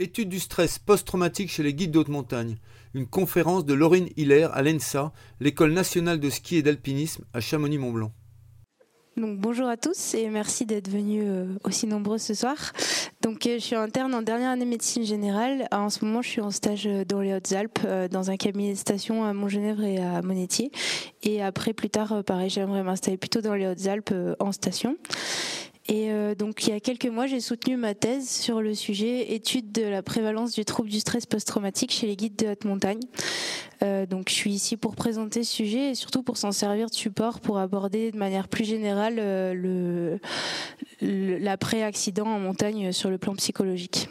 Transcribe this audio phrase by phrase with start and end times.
[0.00, 2.56] Étude du stress post-traumatique chez les guides d'haute montagne.
[2.94, 8.10] Une conférence de Laurine Hiller à l'ENSA, l'école nationale de ski et d'alpinisme à Chamonix-Mont-Blanc.
[9.18, 12.56] Donc, bonjour à tous et merci d'être venus euh, aussi nombreux ce soir.
[13.20, 15.68] Donc, euh, je suis interne en dernière année médecine générale.
[15.70, 17.80] En ce moment, je suis en stage euh, dans les Hautes-Alpes,
[18.10, 20.72] dans un cabinet de station à Montgenèvre et à Monétier.
[21.22, 24.96] Et après, plus tard, pareil, j'aimerais m'installer plutôt dans les Hautes-Alpes en station.
[25.88, 29.32] Et euh, donc, il y a quelques mois, j'ai soutenu ma thèse sur le sujet
[29.32, 33.00] étude de la prévalence du trouble du stress post-traumatique chez les guides de haute montagne.
[33.82, 36.94] Euh, donc, je suis ici pour présenter ce sujet et surtout pour s'en servir de
[36.94, 40.18] support pour aborder de manière plus générale euh,
[41.00, 44.08] l'après-accident en montagne sur le plan psychologique.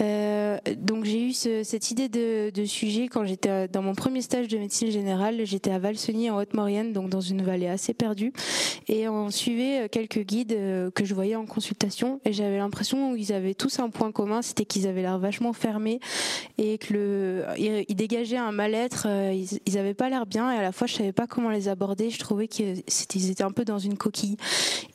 [0.00, 4.58] Euh, donc j'ai eu cette idée de, sujet quand j'étais dans mon premier stage de
[4.58, 5.40] médecine générale.
[5.44, 8.32] J'étais à Valseny en Haute-Maurienne, donc dans une vallée assez perdue,
[8.88, 13.32] et on suivait quelques guides euh, que je voyais en consultation, et j'avais l'impression qu'ils
[13.32, 16.00] avaient tous un point commun, c'était qu'ils avaient l'air vachement fermés
[16.58, 17.44] et que
[17.92, 19.06] dégageaient un mal-être.
[19.08, 21.50] Euh, ils, ils avaient pas l'air bien, et à la fois je savais pas comment
[21.50, 22.10] les aborder.
[22.10, 22.82] Je trouvais qu'ils
[23.30, 24.36] étaient un peu dans une coquille,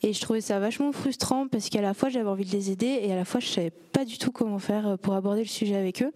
[0.02, 3.00] et je trouvais ça vachement frustrant parce qu'à la fois j'avais envie de les aider,
[3.02, 5.76] et à la fois je savais pas du tout comment faire pour aborder le sujet
[5.76, 6.12] avec eux.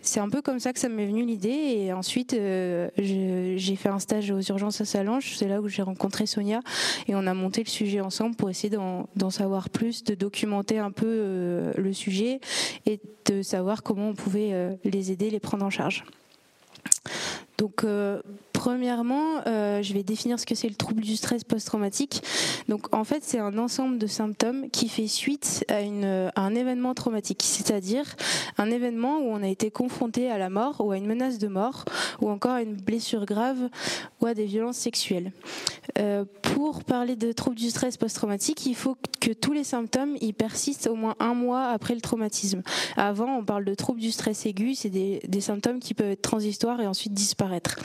[0.00, 1.48] C'est un peu comme ça que ça m'est venu l'idée.
[1.48, 5.34] Et ensuite, euh, j'ai fait un stage aux urgences à Salange.
[5.36, 6.60] C'est là où j'ai rencontré Sonia
[7.06, 10.90] et on a monté le sujet ensemble pour essayer d'en savoir plus, de documenter un
[10.90, 12.40] peu euh, le sujet
[12.86, 16.04] et de savoir comment on pouvait euh, les aider, les prendre en charge.
[17.58, 17.84] Donc,
[18.68, 22.22] Premièrement, euh, je vais définir ce que c'est le trouble du stress post-traumatique.
[22.68, 25.78] Donc, en fait, c'est un ensemble de symptômes qui fait suite à,
[26.38, 28.04] un événement traumatique, c'est-à-dire
[28.58, 31.48] un événement où on a été confronté à la mort ou à une menace de
[31.48, 31.86] mort
[32.20, 33.70] ou encore à une blessure grave
[34.20, 35.32] ou à des violences sexuelles.
[35.98, 40.34] Euh, pour parler de trouble du stress post-traumatique, il faut que tous les symptômes y
[40.34, 42.62] persistent au moins un mois après le traumatisme.
[42.96, 46.80] Avant, on parle de trouble du stress aigu, c'est des, symptômes qui peuvent être transitoires
[46.80, 47.78] et ensuite disparaître.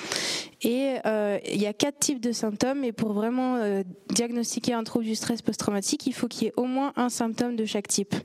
[1.06, 2.84] Euh, il y a quatre types de symptômes.
[2.84, 6.54] Et pour vraiment euh, diagnostiquer un trouble du stress post-traumatique, il faut qu'il y ait
[6.58, 8.16] au moins un symptôme de chaque type.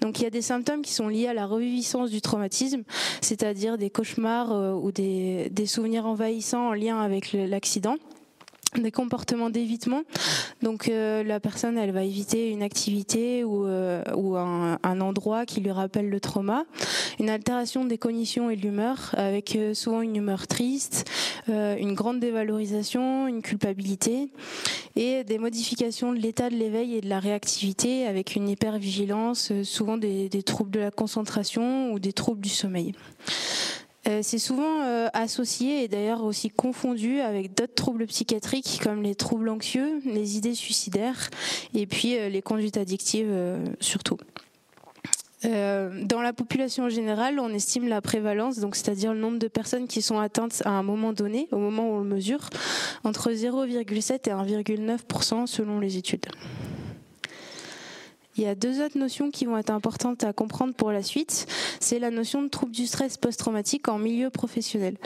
[0.00, 2.82] Donc il y a des symptômes qui sont liés à la reviviscence du traumatisme,
[3.20, 7.96] c'est-à-dire des cauchemars euh, ou des, des souvenirs envahissants en lien avec l'accident
[8.80, 10.02] des comportements d'évitement.
[10.62, 15.44] Donc euh, la personne, elle va éviter une activité ou, euh, ou un, un, endroit
[15.44, 16.64] qui lui rappelle le trauma.
[17.20, 21.10] Une altération des cognitions et de l'humeur, avec euh, souvent une humeur triste,
[21.48, 24.28] une grande dévalorisation, une culpabilité,
[24.94, 29.96] et des modifications de l'état de l'éveil et de la réactivité, avec une hypervigilance, souvent
[29.96, 32.94] des, des troubles de la concentration ou des troubles du sommeil.
[34.08, 39.14] Euh, c'est souvent euh, associé et d'ailleurs aussi confondu avec d'autres troubles psychiatriques comme les
[39.14, 41.30] troubles anxieux, les idées suicidaires
[41.72, 43.32] et puis euh, les conduites addictives
[43.78, 44.18] surtout.
[45.44, 50.02] dans la population générale, on estime la prévalence, donc c'est-à-dire le nombre de personnes qui
[50.02, 52.48] sont atteintes à un moment donné, au moment où on le mesure,
[53.04, 56.26] entre 0,7 et 1,9% selon les études.
[58.36, 61.46] Il y a deux autres notions qui vont être importantes à comprendre pour la suite.
[61.80, 64.96] C'est la notion de trouble du stress post-traumatique en milieu professionnel.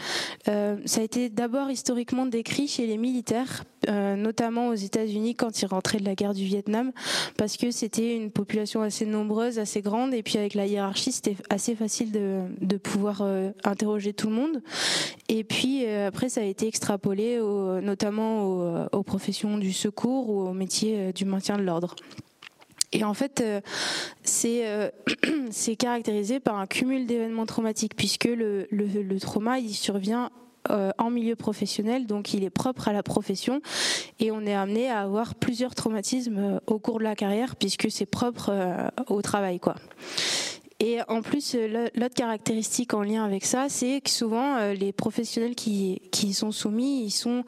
[0.46, 5.60] Euh, ça a été d'abord historiquement décrit chez les militaires, euh, notamment aux États-Unis quand
[5.60, 6.92] ils rentraient de la guerre du Vietnam,
[7.36, 11.36] parce que c'était une population assez nombreuse, assez grande, et puis avec la hiérarchie, c'était
[11.50, 14.62] assez facile de, pouvoir euh, interroger tout le monde.
[15.28, 17.40] Et puis après, ça a été extrapolé
[17.82, 21.96] notamment aux, aux professions du secours ou au métier du maintien de l'ordre.
[22.92, 23.60] Et en fait, euh,
[24.44, 24.90] euh,
[25.50, 30.30] c'est caractérisé par un cumul d'événements traumatiques, puisque le, trauma, il survient
[30.70, 33.60] euh, en milieu professionnel, donc il est propre à la profession,
[34.18, 38.06] et on est amené à avoir plusieurs traumatismes au cours de la carrière, puisque c'est
[38.06, 38.52] propre
[39.08, 39.76] au travail, quoi.
[40.78, 44.92] Et en plus, euh, l'autre caractéristique en lien avec ça, c'est que souvent euh, les
[44.92, 47.44] professionnels qui, qui sont soumis, ils sont,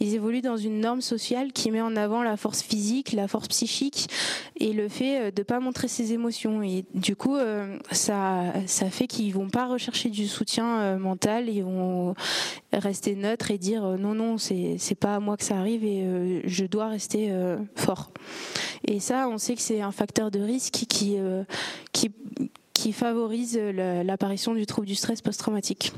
[0.00, 3.46] ils évoluent dans une norme sociale qui met en avant la force physique, la force
[3.46, 4.08] psychique
[4.58, 6.60] et le fait euh, de pas montrer ses émotions.
[6.64, 7.36] Et du coup,
[7.92, 12.14] ça, ça fait qu'ils vont pas rechercher du soutien mental, ils vont
[12.72, 16.64] rester neutres et dire non non, c'est pas à moi que ça arrive et je
[16.64, 17.32] dois rester
[17.76, 18.10] fort.
[18.86, 21.16] Et ça, on sait que c'est un facteur de risque qui
[21.92, 22.10] qui
[22.74, 25.92] qui favorise l'apparition du trouble du stress post-traumatique.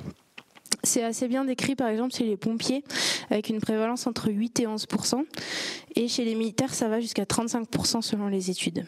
[0.83, 2.85] C'est assez bien décrit par exemple chez les pompiers
[3.31, 5.25] avec une prévalence entre 8 et 11%
[5.97, 8.85] et chez les militaires ça va jusqu'à 35% selon les études.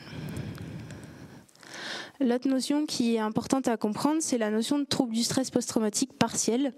[2.20, 6.12] L'autre notion qui est importante à comprendre, c'est la notion de trouble du stress post-traumatique
[6.14, 6.72] partiel.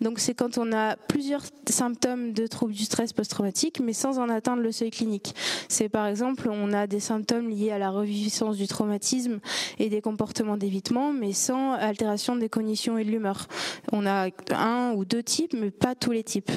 [0.00, 4.28] Donc c'est quand on a plusieurs symptômes de trouble du stress post-traumatique, mais sans en
[4.28, 5.34] atteindre le seuil clinique.
[5.68, 9.40] C'est par exemple, on a des symptômes liés à la reviviscence du traumatisme
[9.78, 13.46] et des comportements d'évitement, mais sans altération des cognitions et de l'humeur.
[13.92, 16.50] On a un ou deux types, mais pas tous les types.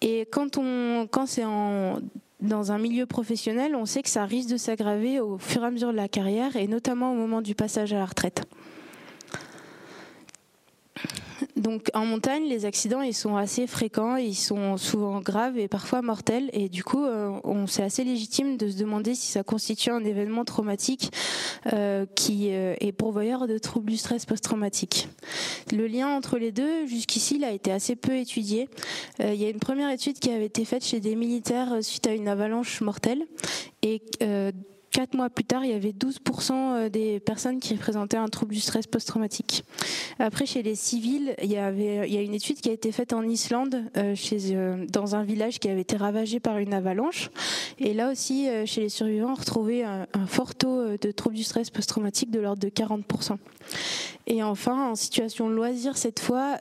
[0.00, 0.58] Et quand,
[1.10, 2.00] quand c'est en
[2.42, 5.70] dans un milieu professionnel, on sait que ça risque de s'aggraver au fur et à
[5.70, 8.44] mesure de la carrière et notamment au moment du passage à la retraite.
[11.56, 16.02] Donc en montagne, les accidents ils sont assez fréquents, ils sont souvent graves et parfois
[16.02, 16.50] mortels.
[16.52, 20.04] Et du coup, euh, on c'est assez légitime de se demander si ça constitue un
[20.04, 21.10] événement traumatique
[21.72, 25.08] euh, qui euh, est pourvoyeur de troubles du stress post-traumatique.
[25.72, 28.68] Le lien entre les deux, jusqu'ici, a été assez peu étudié.
[29.20, 32.12] il y a une première étude qui avait été faite chez des militaires suite à
[32.12, 33.24] une avalanche mortelle
[33.82, 34.02] et
[34.92, 38.52] Quatre mois plus tard, il y avait 12% euh, des personnes qui présentaient un trouble
[38.52, 39.64] du stress post-traumatique.
[40.18, 42.92] Après, chez les civils, il y, avait, il y a une étude qui a été
[42.92, 46.74] faite en Islande, euh, chez, euh, dans un village qui avait été ravagé par une
[46.74, 47.30] avalanche.
[47.78, 51.70] Et là aussi, chez les survivants, on retrouvait un, fort taux de trouble du stress
[51.70, 53.38] post-traumatique de l'ordre de 40%.
[54.26, 56.58] Et enfin, en situation loisir, cette fois,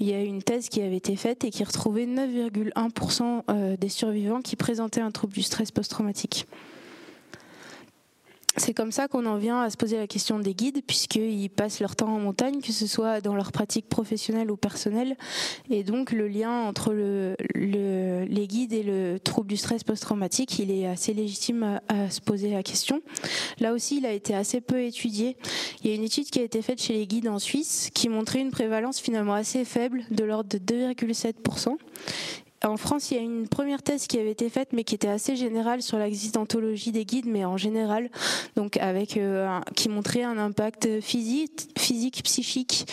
[0.00, 4.40] il y a une thèse qui avait été faite et qui retrouvait 9,1% des survivants
[4.40, 6.46] qui présentaient un trouble du stress post-traumatique
[8.56, 11.80] c'est comme ça qu'on en vient à se poser la question des guides, puisqu'ils passent
[11.80, 15.16] leur temps en montagne, que ce soit dans leur pratique professionnelle ou personnelle.
[15.70, 20.70] Et donc le lien entre le, les guides et le trouble du stress post-traumatique, il
[20.70, 23.02] est assez légitime à, se poser la question.
[23.58, 25.36] Là aussi, il a été assez peu étudié.
[25.82, 28.08] Il y a une étude qui a été faite chez les guides en Suisse qui
[28.08, 31.76] montrait une prévalence finalement assez faible, de l'ordre de 2,7%
[32.64, 35.08] en France, il y a une première thèse qui avait été faite, mais qui était
[35.08, 38.10] assez générale sur l'existentologie des guides, mais en général,
[38.56, 42.86] donc avec euh, qui montrait un impact physique, physique, psychique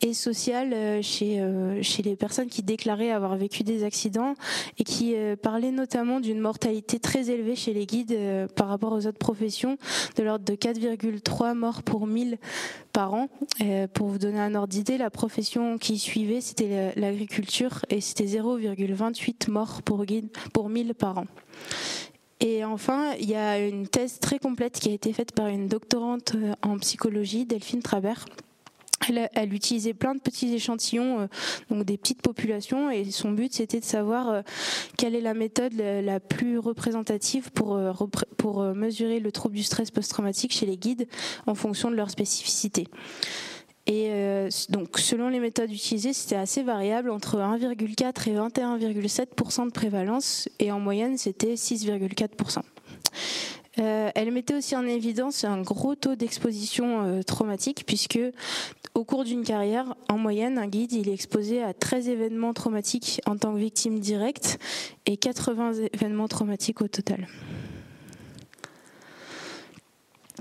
[0.00, 4.34] et social euh, chez euh, chez les personnes qui déclaraient avoir vécu des accidents
[4.78, 8.16] et qui parlaient notamment d'une mortalité très élevée chez les guides
[8.54, 9.76] par rapport aux autres professions,
[10.16, 12.38] de l'ordre de 4,3 morts pour 1000
[12.92, 13.28] par an.
[13.92, 19.15] pour vous donner un ordre d'idée, la profession qui suivait, c'était l'agriculture et c'était 0,28
[19.48, 21.26] morts pour, guide, pour 1000 par an.
[22.40, 25.68] Et enfin, il y a une thèse très complète qui a été faite par une
[25.68, 28.26] doctorante euh, en psychologie, Delphine Trabert,
[29.34, 31.26] elle, utilisait plein de petits échantillons, euh,
[31.70, 34.42] donc des petites populations, et son but c'était de savoir euh,
[34.98, 37.80] quelle est la méthode la, plus représentative pour,
[38.36, 41.06] pour mesurer le trouble du stress post-traumatique chez les guides
[41.46, 42.86] en fonction de leur spécificité.
[43.86, 44.10] Et
[44.68, 50.72] donc, selon les méthodes utilisées, c'était assez variable entre 1,4 et 21,7% de prévalence, et
[50.72, 52.62] en moyenne, c'était 6,4%.
[53.78, 58.18] Euh, elle mettait aussi en évidence un gros taux d'exposition euh, traumatique puisque
[58.94, 63.20] au cours d'une carrière, en moyenne, un guide il est exposé à 13 événements traumatiques
[63.26, 64.58] en tant que victime directe
[65.04, 67.28] et 80 événements traumatiques au total.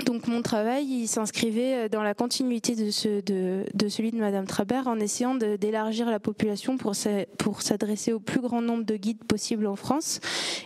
[0.03, 4.17] Donc mon travail, il s'inscrivait euh, dans la continuité de, ce, de, de celui de
[4.17, 6.93] Madame Trabert en essayant d'élargir la population pour,
[7.37, 10.19] pour s'adresser au plus grand nombre de guides possible en France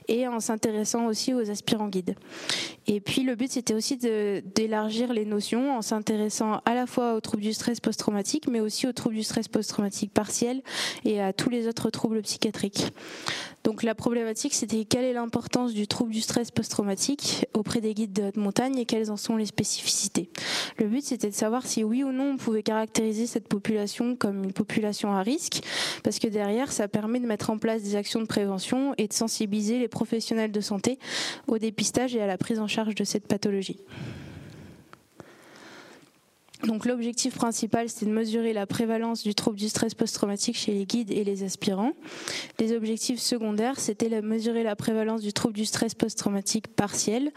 [0.08, 2.16] et en s'intéressant aussi aux aspirants guides.
[2.88, 7.20] Et puis le but, c'était aussi d'élargir les notions en s'intéressant à la fois aux
[7.22, 10.64] troubles du stress post-traumatique, mais aussi aux troubles du stress post-traumatique partiel
[11.06, 12.88] et à tous les autres troubles psychiatriques.
[13.64, 18.14] Donc la problématique, c'était quelle est l'importance du trouble du stress post-traumatique auprès des guides
[18.14, 20.30] de haute montagne et quelles en sont les spécificités?
[20.78, 24.44] Le but, c'était de savoir si oui ou non on pouvait caractériser cette population comme
[24.44, 25.62] une population à risque,
[26.04, 29.14] parce que derrière, ça permet de mettre en place des actions de prévention et de
[29.14, 31.00] sensibiliser les professionnels de santé
[31.48, 33.80] au dépistage et à la prise en charge de cette pathologie.
[36.64, 40.86] Donc l'objectif principal, c'était de mesurer la prévalence du trouble du stress post-traumatique chez les
[40.86, 41.94] guides et les aspirants.
[42.60, 47.32] Les objectifs secondaires, c'était de mesurer la prévalence du trouble du stress post-traumatique partiel,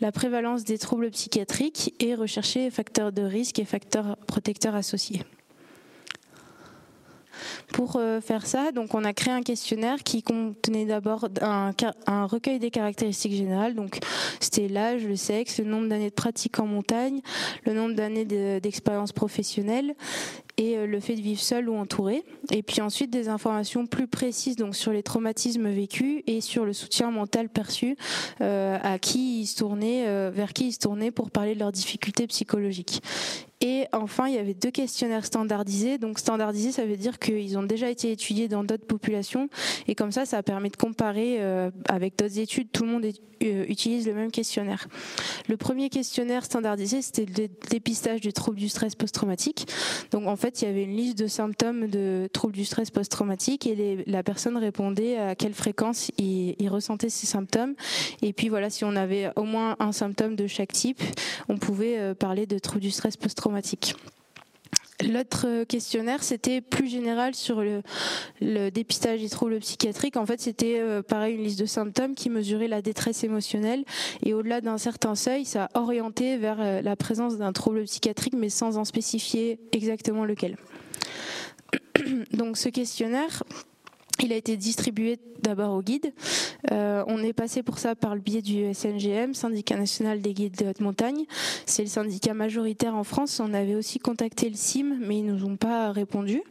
[0.00, 5.22] la prévalence des troubles psychiatriques et rechercher les facteurs de risque et facteurs protecteurs associés.
[7.72, 11.72] Pour euh, faire ça, donc on a créé un questionnaire qui contenait d'abord un,
[12.26, 13.74] recueil des caractéristiques générales.
[13.74, 13.98] Donc
[14.40, 17.20] c'était l'âge, le sexe, le nombre d'années de pratique en montagne,
[17.64, 19.94] le nombre d'années d'expérience professionnelle
[20.56, 22.22] et euh, le fait de vivre seul ou entouré.
[22.50, 26.72] Et puis ensuite des informations plus précises donc sur les traumatismes vécus et sur le
[26.72, 27.96] soutien mental perçu
[28.40, 31.72] euh, à qui ils se tournaient, vers qui ils se tournaient pour parler de leurs
[31.72, 33.02] difficultés psychologiques.
[33.66, 35.96] Et enfin, il y avait deux questionnaires standardisés.
[35.96, 39.48] Donc standardisés, ça veut dire qu'ils ont déjà été étudiés dans d'autres populations.
[39.88, 42.70] Et comme ça, ça permet de comparer euh, avec d'autres études.
[42.72, 43.06] Tout le monde
[43.42, 44.86] euh, utilise le même questionnaire.
[45.48, 49.66] Le premier questionnaire standardisé, c'était le dépistage du trouble du stress post-traumatique.
[50.10, 53.66] Donc en fait, il y avait une liste de symptômes de trouble du stress post-traumatique
[53.66, 57.74] et la personne répondait à quelle fréquence il, il ressentait ces symptômes.
[58.20, 61.02] Et puis voilà, si on avait au moins un symptôme de chaque type,
[61.48, 63.53] on pouvait euh, parler de trouble du stress post-traumatique.
[65.02, 70.16] L'autre questionnaire, c'était plus général sur le, dépistage des troubles psychiatriques.
[70.16, 73.84] En fait, c'était euh, pareil une liste de symptômes qui mesurait la détresse émotionnelle
[74.24, 78.48] et au-delà d'un certain seuil, ça orientait vers euh, la présence d'un trouble psychiatrique, mais
[78.48, 80.56] sans en spécifier exactement lequel.
[82.32, 83.42] Donc, ce questionnaire,
[84.22, 86.12] il a été distribué d'abord aux guides.
[86.72, 90.56] Euh, on est passé pour ça par le biais du SNGM, Syndicat national des guides
[90.56, 91.24] de haute montagne.
[91.66, 93.40] C'est le syndicat majoritaire en France.
[93.40, 96.42] On avait aussi contacté le CIM, mais ils nous ont pas répondu.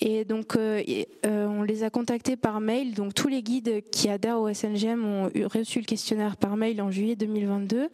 [0.00, 0.82] Et donc, euh,
[1.26, 2.94] euh, on les a contactés par mail.
[2.94, 6.90] Donc, tous les guides qui adhèrent au SNGM ont reçu le questionnaire par mail en
[6.90, 7.88] juillet 2022.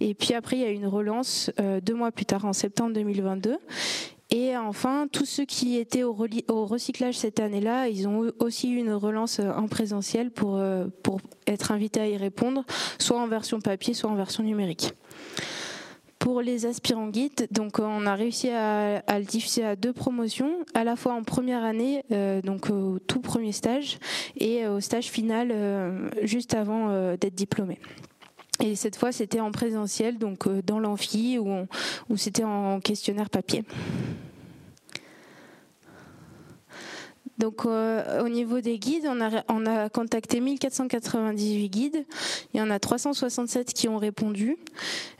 [0.00, 1.50] Et puis après, il y a eu une relance
[1.82, 3.58] deux mois plus tard, en septembre 2022.
[4.34, 8.94] Et enfin, tous ceux qui étaient au, recyclage cette année-là, ils ont aussi eu une
[8.94, 12.64] relance euh, en présentiel pour, euh, pour être invités à y répondre,
[12.98, 14.94] soit en version papier, soit en version numérique.
[16.18, 20.84] Pour les aspirants guides, donc on a réussi à, le diffuser à deux promotions, à
[20.84, 23.98] la fois en première année, euh, donc au tout premier stage,
[24.38, 27.80] et au stage final juste avant d'être diplômé.
[28.62, 31.66] Et cette fois, c'était en présentiel, donc euh, dans l'amphi, où,
[32.08, 33.64] où c'était en questionnaire papier.
[37.42, 42.04] Donc euh, au niveau des guides, on a, on a contacté 1498 guides.
[42.54, 44.58] Il y en a 367 qui ont répondu.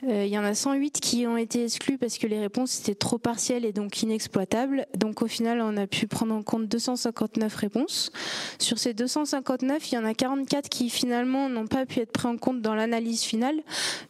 [0.06, 2.94] Euh, il y en a 108 qui ont été exclus parce que les réponses étaient
[2.94, 4.86] trop partielles et donc inexploitables.
[4.96, 8.12] Donc au final, on a pu prendre en compte 259 réponses.
[8.60, 12.28] Sur ces 259, il y en a 44 qui finalement n'ont pas pu être pris
[12.28, 13.56] en compte dans l'analyse finale.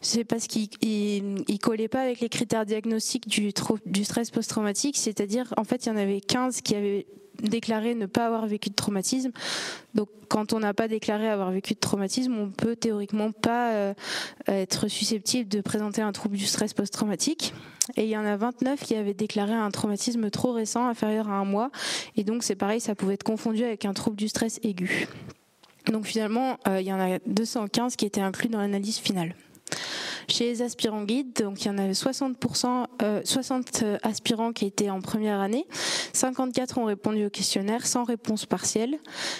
[0.01, 3.51] C'est parce qu'ils ne collaient pas avec les critères diagnostiques du,
[3.87, 4.97] du stress post-traumatique.
[4.97, 7.07] C'est-à-dire, en fait, il y en avait 15 qui avaient
[7.41, 9.31] déclaré ne pas avoir vécu de traumatisme.
[9.95, 13.93] Donc quand on n'a pas déclaré avoir vécu de traumatisme, on peut théoriquement pas euh,
[14.47, 17.53] être susceptible de présenter un trouble du stress post-traumatique.
[17.97, 21.33] Et il y en a 29 qui avaient déclaré un traumatisme trop récent, inférieur à
[21.33, 21.69] un mois.
[22.15, 25.07] Et donc c'est pareil, ça pouvait être confondu avec un trouble du stress aigu.
[25.91, 29.35] Donc finalement, euh, il y en a 215 qui étaient inclus dans l'analyse finale.
[30.27, 32.85] Chez les aspirants guides, donc il y en avait 60%,
[33.23, 35.65] 60 euh, aspirants qui étaient en première année,
[36.13, 38.99] 54 ont répondu au questionnaire sans réponse partielle.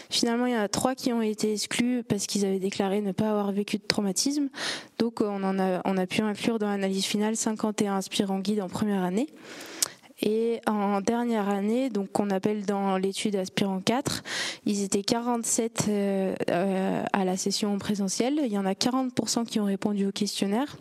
[0.09, 3.11] Finalement, il y en a 3 qui ont été exclus parce qu'ils avaient déclaré ne
[3.11, 4.49] pas avoir vécu de traumatisme.
[4.99, 8.69] Donc on, en a, on a pu inclure dans l'analyse finale 51 aspirants guides en
[8.69, 9.27] première année.
[10.22, 14.24] Et en dernière année, donc qu'on appelle dans l'étude aspirant 4,
[14.65, 18.39] ils étaient 47 euh, euh, à la session présentielle.
[18.46, 20.77] Il y en a 40% qui ont répondu au questionnaire,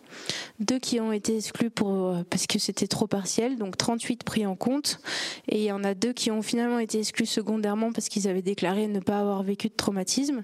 [0.60, 4.54] deux qui ont été exclus euh, parce que c'était trop partiel, donc 38 pris en
[4.54, 5.00] compte.
[5.48, 8.42] Et il y en a deux qui ont finalement été exclus secondairement parce qu'ils avaient
[8.42, 10.42] déclaré ne pas avoir vécu de traumatisme.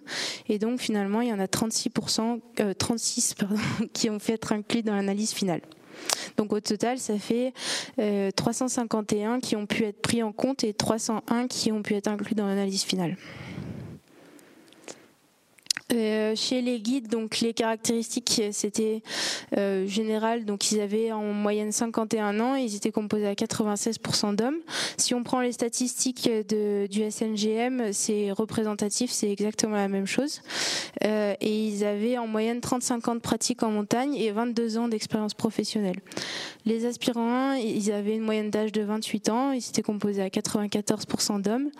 [0.49, 2.41] Et donc finalement, il y en a 36%,
[2.79, 3.57] 36 pardon,
[3.93, 5.61] qui ont fait être inclus dans l'analyse finale.
[6.37, 7.53] Donc au total, ça fait
[8.37, 12.09] 351 euh, qui ont pu être pris en compte et 301 qui ont pu être
[12.09, 13.17] inclus dans l'analyse finale.
[15.95, 19.03] Euh, chez les guides, donc les caractéristiques c'était
[19.57, 24.59] euh, général, donc ils avaient en moyenne 51 ans, ils étaient composés à 96% d'hommes.
[24.99, 30.43] Si on prend les statistiques de, du SNGM, c'est représentatif, c'est exactement la même chose.
[31.05, 34.89] Euh, et ils avaient en moyenne 35 ans de pratique en montagne et 22 ans
[34.89, 36.01] d'expérience professionnelle.
[36.67, 40.29] Les aspirants 1, ils avaient une moyenne d'âge de 28 ans, ils étaient composés à
[40.29, 41.71] 94% d'hommes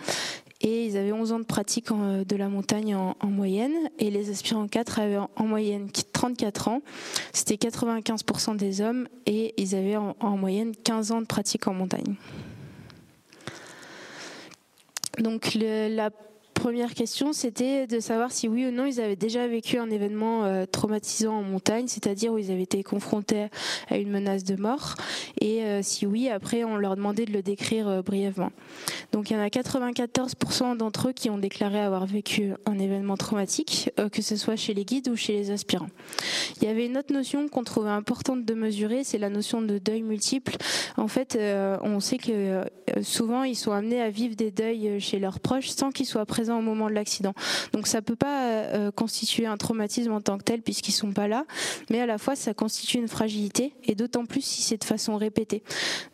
[0.61, 3.91] et ils avaient 11 ans de pratique de la montagne en, moyenne.
[3.99, 6.83] Et les aspirants 4 avaient en, moyenne 34 ans,
[7.33, 9.07] c'était 95% des hommes.
[9.27, 12.17] Et ils avaient en, en, moyenne 15 ans de pratique en montagne.
[15.19, 16.11] Donc la
[16.69, 20.45] première question, c'était de savoir si oui ou non ils avaient déjà vécu un événement
[20.45, 23.47] euh, traumatisant en montagne, c'est-à-dire où ils avaient été confrontés
[23.89, 24.95] à une menace de mort.
[25.41, 28.53] Et euh, si oui, après, on leur demandait de le décrire euh, brièvement.
[29.13, 33.17] Donc il y en a 94% d'entre eux qui ont déclaré avoir vécu un événement
[33.17, 35.89] traumatique, que ce soit chez les guides ou chez les aspirants.
[36.61, 39.79] Il y avait une autre notion qu'on trouvait importante de mesurer, c'est la notion de
[39.79, 40.59] deuil multiple.
[40.99, 41.39] En fait,
[41.83, 42.65] on sait que
[43.01, 46.58] souvent ils sont amenés à vivre des deuils chez leurs proches sans qu'ils soient présents
[46.59, 47.35] au moment de l'accident.
[47.73, 51.45] Donc ça peut pas constituer un traumatisme en tant que tel puisqu'ils sont pas là,
[51.91, 55.17] mais à la fois ça constitue une fragilité et d'autant plus si c'est de façon
[55.17, 55.63] répétée.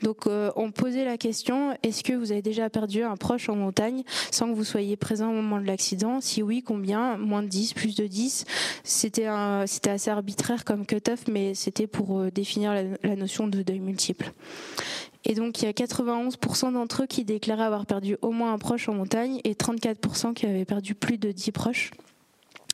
[0.02, 4.02] Donc on posait la question est-ce que vous avez déjà perdu un proche en montagne
[4.30, 6.20] sans que vous soyez présent au moment de l'accident?
[6.20, 7.16] Si oui, combien?
[7.16, 8.44] Moins de 10, plus de 10
[8.82, 9.28] C'était
[9.66, 14.32] c'était assez arbitraire comme cut-off, mais c'était pour définir la notion de deuil multiple.
[15.24, 18.58] Et donc il y a 91% d'entre eux qui déclaraient avoir perdu au moins un
[18.58, 21.90] proche en montagne et 34% qui avaient perdu plus de 10 proches.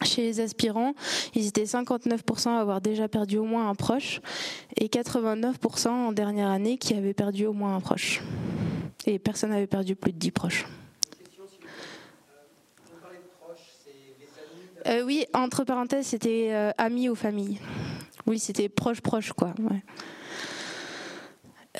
[0.02, 0.94] Chez les aspirants,
[1.34, 4.20] ils étaient 59% à avoir déjà perdu au moins un proche
[4.76, 8.22] et 89% en dernière année qui avaient perdu au moins un proche.
[9.06, 10.66] Et personne n'avait perdu plus de 10 proches.
[14.86, 17.58] Euh, oui, entre parenthèses, c'était euh, amis ou famille.
[18.26, 19.54] Oui, c'était proche, proche, quoi.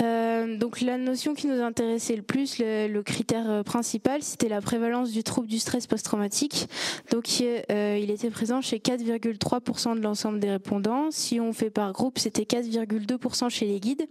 [0.01, 4.61] Euh, donc la notion qui nous intéressait le plus, le, critère euh, principal, c'était la
[4.61, 6.69] prévalence du trouble du stress post-traumatique.
[7.11, 11.11] Donc euh, il était présent chez 4,3% de l'ensemble des répondants.
[11.11, 14.07] Si on fait par groupe, c'était 4,2% chez les guides,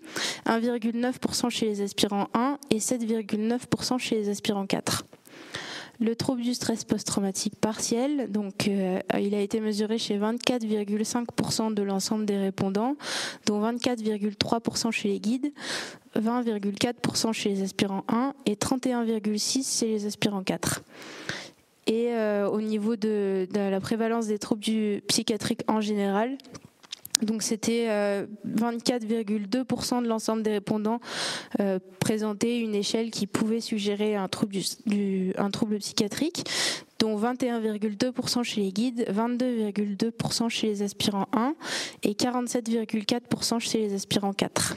[0.46, 5.06] 1,9% chez les aspirants 1 et 7,9% chez les aspirants 4.
[6.02, 11.84] Le trouble du stress post-traumatique partiel, donc euh, il a été mesuré chez 24,5% de
[11.84, 12.96] l'ensemble des répondants,
[13.46, 15.52] dont 24,3% chez les guides,
[16.16, 20.84] 20,4% chez les aspirants 1 et 31,6% chez les aspirants 4.
[21.88, 26.38] Et euh, au niveau de, la prévalence des troubles psychiatriques en général,
[27.22, 27.88] donc c'était
[28.48, 31.00] 24,2% euh, de l'ensemble des répondants
[31.60, 36.50] euh, présentaient une échelle qui pouvait suggérer un trouble, du, un trouble psychiatrique,
[37.00, 41.56] dont 21,2% chez les guides, 22,2% chez les aspirants 1
[42.04, 44.76] et 47,4% chez les aspirants 4.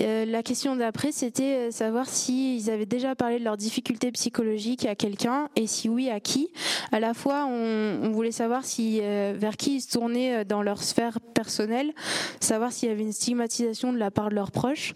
[0.00, 4.86] Euh, la question d'après, c'était euh, savoir s'ils avaient déjà parlé de leurs difficultés psychologiques
[4.86, 6.48] à quelqu'un et si oui, à qui.
[6.92, 10.82] À la fois, on, voulait savoir si euh, vers qui ils se tournaient dans leur
[10.82, 11.92] sphère personnelle,
[12.40, 14.94] savoir s'il y avait une stigmatisation de la part de leurs proches,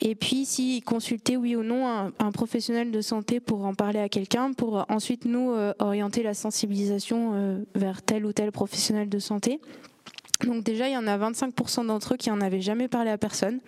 [0.00, 4.08] et puis s'ils consultaient oui ou non un, professionnel de santé pour en parler à
[4.08, 9.60] quelqu'un, pour ensuite nous orienter la sensibilisation vers tel ou tel professionnel de santé.
[10.46, 13.18] Donc déjà, il y en a 25% d'entre eux qui en avaient jamais parlé à
[13.18, 13.60] personne.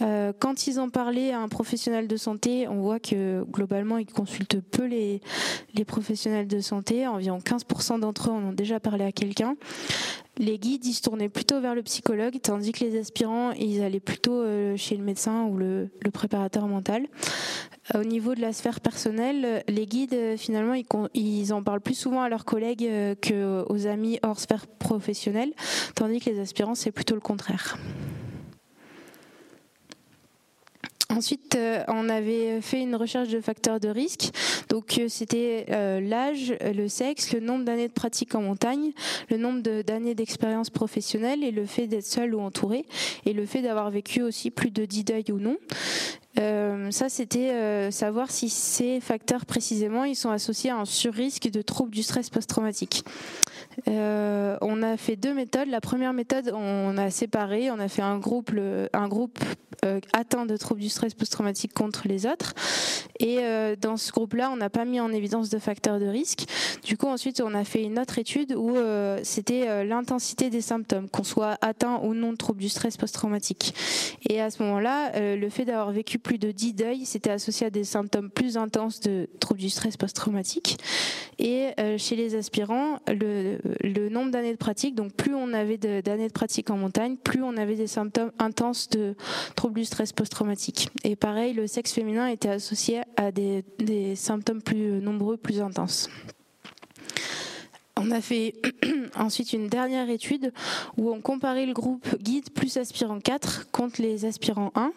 [0.00, 4.06] Euh, quand ils ont parlé à un professionnel de santé, on voit que globalement, ils
[4.06, 5.20] consultent peu les,
[5.86, 7.06] professionnels de santé.
[7.06, 9.56] Environ 15% d'entre eux en ont déjà parlé à quelqu'un.
[10.38, 14.00] Les guides, ils se tournaient plutôt vers le psychologue, tandis que les aspirants, ils allaient
[14.00, 17.06] plutôt euh, chez le médecin ou le préparateur mental.
[17.92, 20.74] Au niveau de la sphère personnelle, les guides, finalement,
[21.12, 25.52] ils, en parlent plus souvent à leurs collègues euh, qu'aux amis hors sphère professionnelle,
[25.94, 27.76] tandis que les aspirants, c'est plutôt le contraire.
[31.14, 34.30] Ensuite, euh, on avait fait une recherche de facteurs de risque.
[34.68, 38.90] Donc, euh, c'était euh, l'âge, le sexe, le nombre d'années de pratique en montagne,
[39.30, 42.84] le nombre d'années d'expérience professionnelle et le fait d'être seul ou entouré
[43.26, 45.56] et le fait d'avoir vécu aussi plus de 10 deuils ou non.
[46.36, 51.92] Ça, c'était savoir si ces facteurs précisément, ils sont associés à un surrisque de troubles
[51.92, 53.04] du stress post-traumatique.
[53.86, 55.68] on a fait deux méthodes.
[55.68, 58.52] La première méthode, on a séparé, on a fait un groupe,
[58.92, 59.38] un groupe
[59.84, 62.54] euh, atteint de troubles du stress post-traumatique contre les autres.
[63.20, 66.44] Et euh, dans ce groupe-là, on n'a pas mis en évidence de facteurs de risque.
[66.84, 71.08] Du coup, ensuite, on a fait une autre étude où euh, c'était l'intensité des symptômes,
[71.08, 73.74] qu'on soit atteint ou non de troubles du stress post-traumatique.
[74.28, 77.70] Et à ce moment-là, le fait d'avoir vécu plus de 10 deuils, c'était associé à
[77.70, 80.78] des symptômes plus intenses de troubles du stress post-traumatique.
[81.38, 86.32] Et chez les aspirants, le, nombre d'années de pratique, donc plus on avait d'années de
[86.32, 89.14] pratique en montagne, plus on avait des symptômes intenses de
[89.54, 90.88] troubles du stress post-traumatique.
[91.04, 96.08] Et pareil, le sexe féminin était associé à des symptômes plus nombreux, plus intenses.
[98.06, 98.54] On a fait
[99.16, 100.52] ensuite une dernière étude
[100.98, 104.92] où on comparait le groupe guide plus aspirant 4 contre les aspirants 1.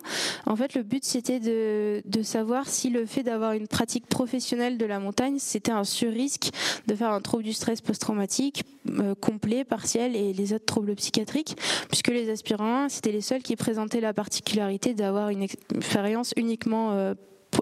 [0.46, 4.86] En fait, le but c'était de, savoir si le fait d'avoir une pratique professionnelle de
[4.86, 6.50] la montagne, c'était un sur-risque
[6.88, 11.56] de faire un trouble du stress post-traumatique euh, complet, partiel et les autres troubles psychiatriques,
[11.88, 16.92] puisque les aspirants 1, c'était les seuls qui présentaient la particularité d'avoir une expérience uniquement
[16.92, 17.14] euh,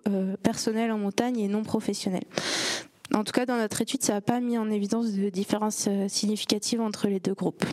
[0.08, 2.26] euh, personnelle en montagne et non professionnelle.
[3.14, 6.08] En tout cas, dans notre étude, ça n'a pas mis en évidence de différences euh,
[6.08, 7.66] significatives entre les deux groupes.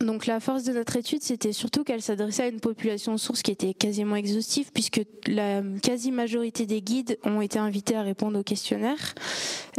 [0.00, 3.50] Donc la force de notre étude, c'était surtout qu'elle s'adressait à une population source qui
[3.50, 9.14] était quasiment exhaustive, puisque la quasi-majorité des guides ont été invités à répondre au questionnaire.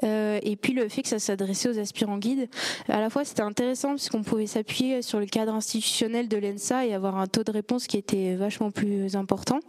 [0.03, 2.49] Euh, et puis le fait que ça s'adressait aux aspirants guides,
[2.89, 6.93] à la fois c'était intéressant puisqu'on pouvait s'appuyer sur le cadre institutionnel de l'ENSA et
[6.93, 9.59] avoir un taux de réponse qui était vachement plus important.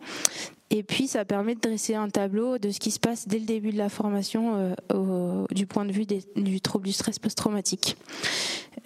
[0.72, 3.44] Et puis, ça permet de dresser un tableau de ce qui se passe dès le
[3.44, 7.96] début de la formation euh, du point de vue du trouble du stress post-traumatique.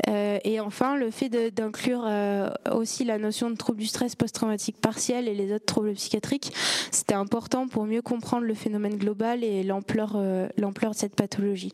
[0.08, 4.80] Euh, et enfin, le fait d'inclure euh, aussi la notion de trouble du stress post-traumatique
[4.80, 6.52] partiel et les autres troubles psychiatriques,
[6.90, 10.16] c'était important pour mieux comprendre le phénomène global et l'ampleur
[10.56, 11.72] l'ampleur de cette pathologie.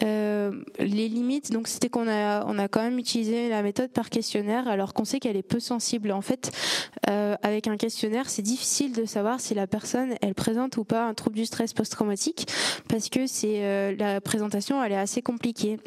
[0.00, 4.68] les limites, donc c'était qu'on a on a quand même utilisé la méthode par questionnaire,
[4.68, 6.12] alors qu'on sait qu'elle est peu sensible.
[6.12, 6.50] En fait,
[7.06, 11.14] avec un questionnaire, c'est difficile de savoir si la personne elle présente ou pas un
[11.14, 12.46] trouble du stress post-traumatique
[12.88, 15.78] parce que euh, la présentation elle est assez compliquée.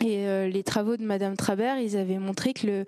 [0.00, 2.84] Et euh, les travaux de Madame Trabert, ils avaient montré que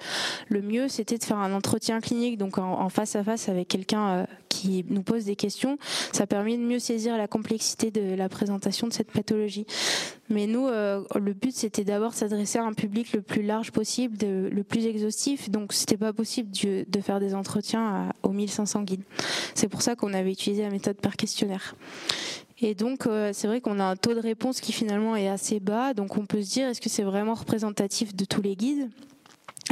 [0.49, 4.09] le, mieux, c'était de faire un entretien clinique, donc en, face à face avec quelqu'un
[4.09, 5.79] euh, qui nous pose des questions.
[6.13, 9.67] Ça permet de mieux saisir la complexité de la présentation de cette pathologie.
[10.29, 14.19] Mais nous, euh, le but, c'était d'abord s'adresser à un public le plus large possible,
[14.23, 15.49] le plus exhaustif.
[15.49, 19.05] Donc, c'était pas possible de, faire des entretiens aux 1500 guides.
[19.55, 21.77] C'est pour ça qu'on avait utilisé la méthode par questionnaire.
[22.59, 25.61] Et donc, euh, c'est vrai qu'on a un taux de réponse qui finalement est assez
[25.61, 25.93] bas.
[25.93, 28.89] Donc, on peut se dire, est-ce que c'est vraiment représentatif de tous les guides?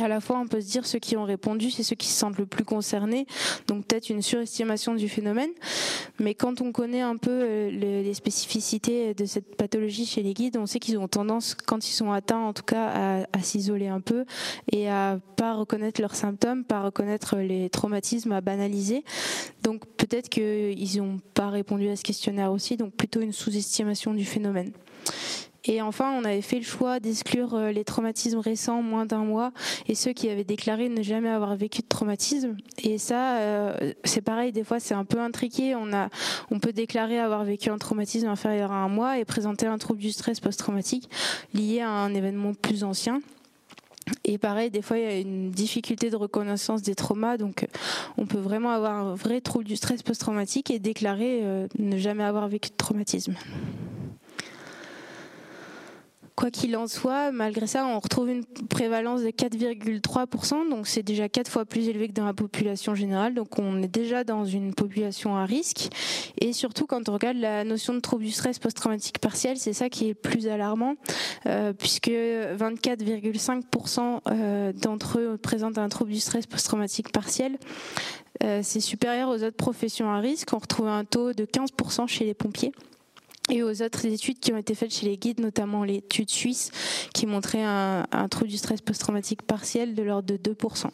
[0.03, 2.19] À la fois, on peut se dire ceux qui ont répondu, c'est ceux qui se
[2.19, 3.27] sentent le plus concernés,
[3.69, 5.51] donc peut-être une surestimation du phénomène.
[6.19, 10.57] Mais quand on connaît un peu euh, les spécificités de cette pathologie chez les guides,
[10.57, 14.01] on sait qu'ils ont tendance, quand ils sont atteints, en tout cas, à, s'isoler un
[14.01, 14.25] peu
[14.73, 19.05] et à pas reconnaître leurs symptômes, pas reconnaître les traumatismes, à banaliser.
[19.63, 24.25] Donc peut-être qu'ils n'ont pas répondu à ce questionnaire aussi, donc plutôt une sous-estimation du
[24.25, 24.73] phénomène.
[25.67, 29.53] Et enfin, on avait fait le choix d'exclure euh, les traumatismes récents, moins d'un mois,
[29.89, 32.57] et ceux qui avaient déclaré ne jamais avoir vécu de traumatisme.
[32.83, 35.75] Et ça, euh, c'est pareil, des fois c'est un peu intriqué.
[35.75, 36.11] On, a,
[36.51, 40.01] on peut déclarer avoir vécu un traumatisme inférieur à un mois et présenter un trouble
[40.01, 41.09] du stress post-traumatique
[41.55, 43.21] lié à un événement plus ancien.
[44.25, 47.67] Et pareil, des fois, il y a une difficulté de reconnaissance des traumas, donc
[48.19, 52.25] on peut vraiment avoir un vrai trouble du stress post-traumatique et déclarer euh, ne jamais
[52.25, 53.35] avoir vécu de traumatisme.
[56.37, 61.29] Quoi qu'il en soit, malgré ça, on retrouve une prévalence de 4,3%, donc c'est déjà
[61.29, 64.75] quatre fois plus élevé que dans la population générale, donc on est déjà dans une
[64.75, 65.91] population à risque.
[66.41, 69.89] Et surtout, quand on regarde la notion de trouble du stress post-traumatique partiel, c'est ça
[69.89, 70.97] qui est le plus alarmant,
[71.47, 77.59] euh, puisque 24,5% euh, d'entre eux présentent un trouble du stress post-traumatique partiel.
[78.43, 80.49] Euh, c'est supérieur aux autres professions à risque.
[80.53, 82.73] On retrouve un taux de 15% chez les pompiers
[83.51, 86.71] et aux autres études qui ont été faites chez les guides, notamment l'étude suisse
[87.13, 90.87] qui montrait un, un trouble du stress post-traumatique partiel de l'ordre de 2%.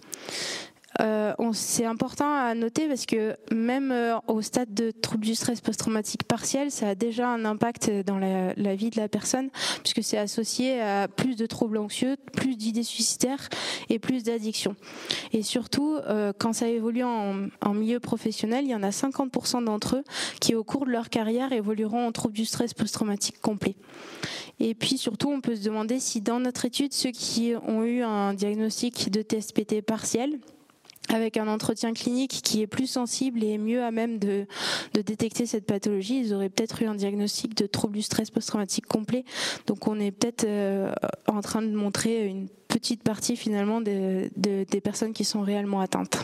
[1.00, 5.60] Euh, c'est important à noter parce que même euh, au stade de trouble du stress
[5.60, 9.50] post-traumatique partiel, ça a déjà un impact dans la, vie de la personne
[9.82, 13.48] puisque c'est associé à plus de troubles anxieux, plus d'idées suicidaires
[13.88, 14.76] et plus d'addictions.
[15.32, 19.64] Et surtout, euh, quand ça évolue en, en, milieu professionnel, il y en a 50%
[19.64, 20.04] d'entre eux
[20.40, 23.74] qui, au cours de leur carrière, évolueront en trouble du stress post-traumatique complet.
[24.58, 28.02] Et puis surtout, on peut se demander si dans notre étude, ceux qui ont eu
[28.02, 30.38] un diagnostic de TSPT partiel,
[31.14, 34.46] avec un entretien clinique qui est plus sensible et mieux à même de,
[34.94, 39.24] détecter cette pathologie, ils auraient peut-être eu un diagnostic de trouble du stress post-traumatique complet.
[39.66, 40.92] Donc on est peut-être euh,
[41.26, 45.80] en train de montrer une petite partie finalement de, de, des personnes qui sont réellement
[45.80, 46.18] atteintes.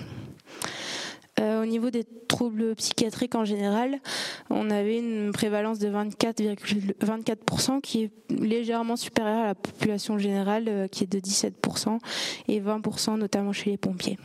[1.38, 3.98] Euh, au niveau des troubles psychiatriques en général,
[4.48, 10.64] on avait une prévalence de 24,24% 24 qui est légèrement supérieure à la population générale
[10.68, 11.98] euh, qui est de 17%
[12.48, 14.18] et 20% notamment chez les pompiers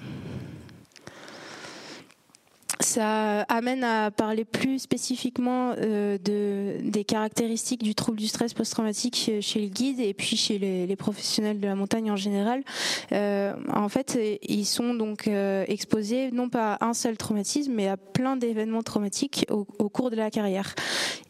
[2.82, 9.32] ça amène à parler plus spécifiquement euh, de, des caractéristiques du trouble du stress post-traumatique
[9.40, 12.64] chez le guide et puis chez les, les, professionnels de la montagne en général.
[13.12, 17.88] Euh, en fait, ils sont donc euh, exposés non pas à un seul traumatisme, mais
[17.88, 20.76] à plein d'événements traumatiques au, au, cours de la carrière.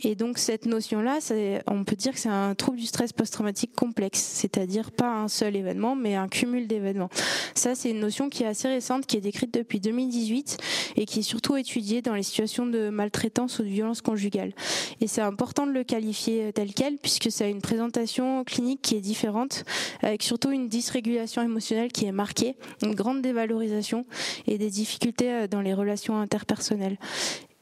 [0.04, 1.20] Et donc cette notion-là,
[1.68, 5.56] on peut dire que c'est un trouble du stress post-traumatique complexe, c'est-à-dire pas un seul
[5.56, 7.10] événement, mais un cumul d'événements.
[7.56, 10.58] Ça, c'est une notion qui est assez récente, qui est décrite depuis 2018
[10.96, 14.54] et qui est surtout surtout étudié dans les situations de maltraitance ou de violence conjugale.
[15.00, 18.96] Et c'est important de le qualifier tel quel puisque ça a une présentation clinique qui
[18.96, 19.64] est différente,
[20.04, 24.06] avec surtout une dysrégulation émotionnelle qui est marquée, une grande dévalorisation
[24.46, 27.00] et des difficultés dans les relations interpersonnelles.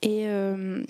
[0.06, 0.84] Euh,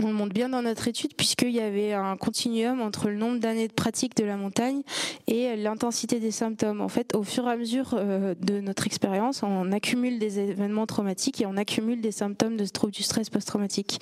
[0.00, 3.38] on le montre bien dans notre étude puisqu'il y avait un continuum entre le nombre
[3.38, 4.82] d'années de pratique de la montagne
[5.26, 6.80] et l'intensité des symptômes.
[6.80, 10.86] En fait, au fur et à mesure euh, de notre expérience, on accumule des événements
[10.86, 14.00] traumatiques et on accumule des symptômes de du stress post-traumatique.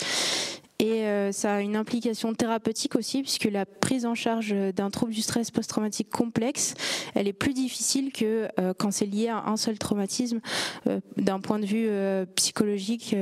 [0.80, 5.12] Et euh, ça a une implication thérapeutique aussi, puisque la prise en charge d'un trouble
[5.12, 6.72] du stress post-traumatique complexe,
[7.14, 10.40] elle est plus difficile que euh, quand c'est lié à un seul traumatisme.
[10.86, 11.90] Euh, d'un point de vue
[12.34, 13.14] psychologique,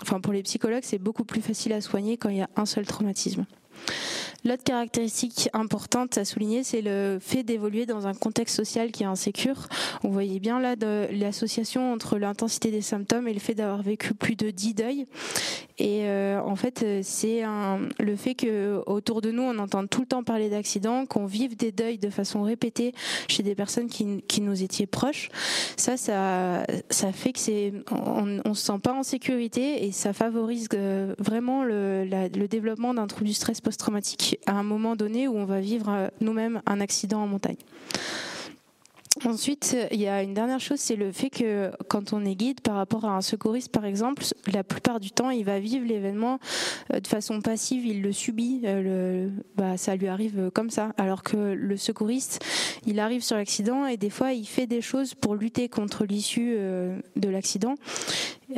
[0.00, 2.64] enfin pour les psychologues, c'est beaucoup plus facile à soigner quand il y a un
[2.64, 3.44] seul traumatisme.
[4.44, 9.06] L'autre caractéristique importante à souligner, c'est le fait d'évoluer dans un contexte social qui est
[9.06, 9.68] insécure.
[10.02, 10.74] On voyait bien là
[11.10, 15.06] l'association entre l'intensité des symptômes et le fait d'avoir vécu plus de 10 deuils.
[15.78, 17.42] Et euh, en fait, c'est
[17.98, 21.56] le fait que autour de nous, on entend tout le temps parler d'accidents, qu'on vive
[21.56, 22.92] des deuils de façon répétée
[23.28, 25.30] chez des personnes qui, nous étaient proches.
[25.76, 30.12] Ça, ça, ça fait que c'est, on, on, se sent pas en sécurité et ça
[30.12, 35.26] favorise euh, vraiment le, le développement d'un trouble du stress post-traumatique à un moment donné
[35.26, 37.56] où on va vivre euh, nous-mêmes un accident en montagne.
[39.24, 42.60] Ensuite, il y a une dernière chose, c'est le fait que quand on est guide
[42.60, 46.40] par rapport à un secouriste, par exemple, la plupart du temps, il va vivre l'événement
[46.92, 50.92] euh, de façon passive, il le subit, euh, bah, ça lui arrive comme ça.
[50.98, 52.44] Alors que le secouriste,
[52.86, 56.56] il arrive sur l'accident et des fois, il fait des choses pour lutter contre l'issue
[56.56, 57.76] de l'accident.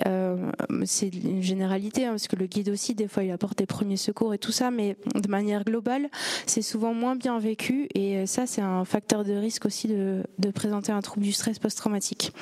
[0.06, 0.50] Euh,
[0.84, 3.96] c'est une généralité, hein, parce que le guide aussi, des fois, il apporte des premiers
[3.96, 6.08] secours et tout ça, mais de manière globale,
[6.46, 10.90] c'est souvent moins bien vécu, et ça, c'est un facteur de risque aussi de, présenter
[10.92, 12.32] un trouble du stress post-traumatique.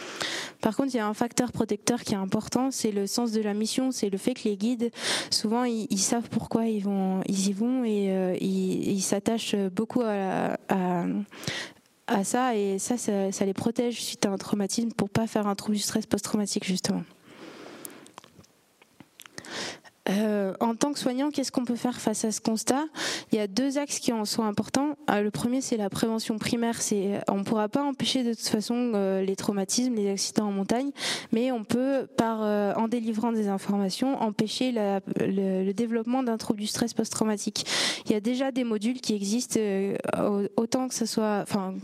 [0.61, 3.41] Par contre, il y a un facteur protecteur qui est important, c'est le sens de
[3.41, 4.91] la mission, c'est le fait que les guides,
[5.31, 10.57] souvent, ils, savent pourquoi ils vont, ils y vont, et euh, ils s'attachent beaucoup à,
[12.07, 15.47] à ça et ça, ça, ça, les protège suite à un traumatisme pour pas faire
[15.47, 17.03] un trouble du stress post-traumatique justement.
[20.11, 22.85] Euh, en tant que soignant, qu'est-ce qu'on peut faire face à ce constat?
[23.33, 24.97] Il y a deux axes qui en sont importants.
[25.11, 26.79] Euh, le premier, c'est la prévention primaire.
[27.29, 30.91] On ne pourra pas empêcher de toute façon euh, les traumatismes, les accidents en montagne,
[31.33, 32.35] mais on peut, par
[32.77, 37.65] en délivrant des informations, empêcher le, développement d'un trouble du stress post-traumatique.
[38.07, 39.61] Il y a déjà des modules qui existent,
[40.57, 41.75] autant que ce soit, enfin,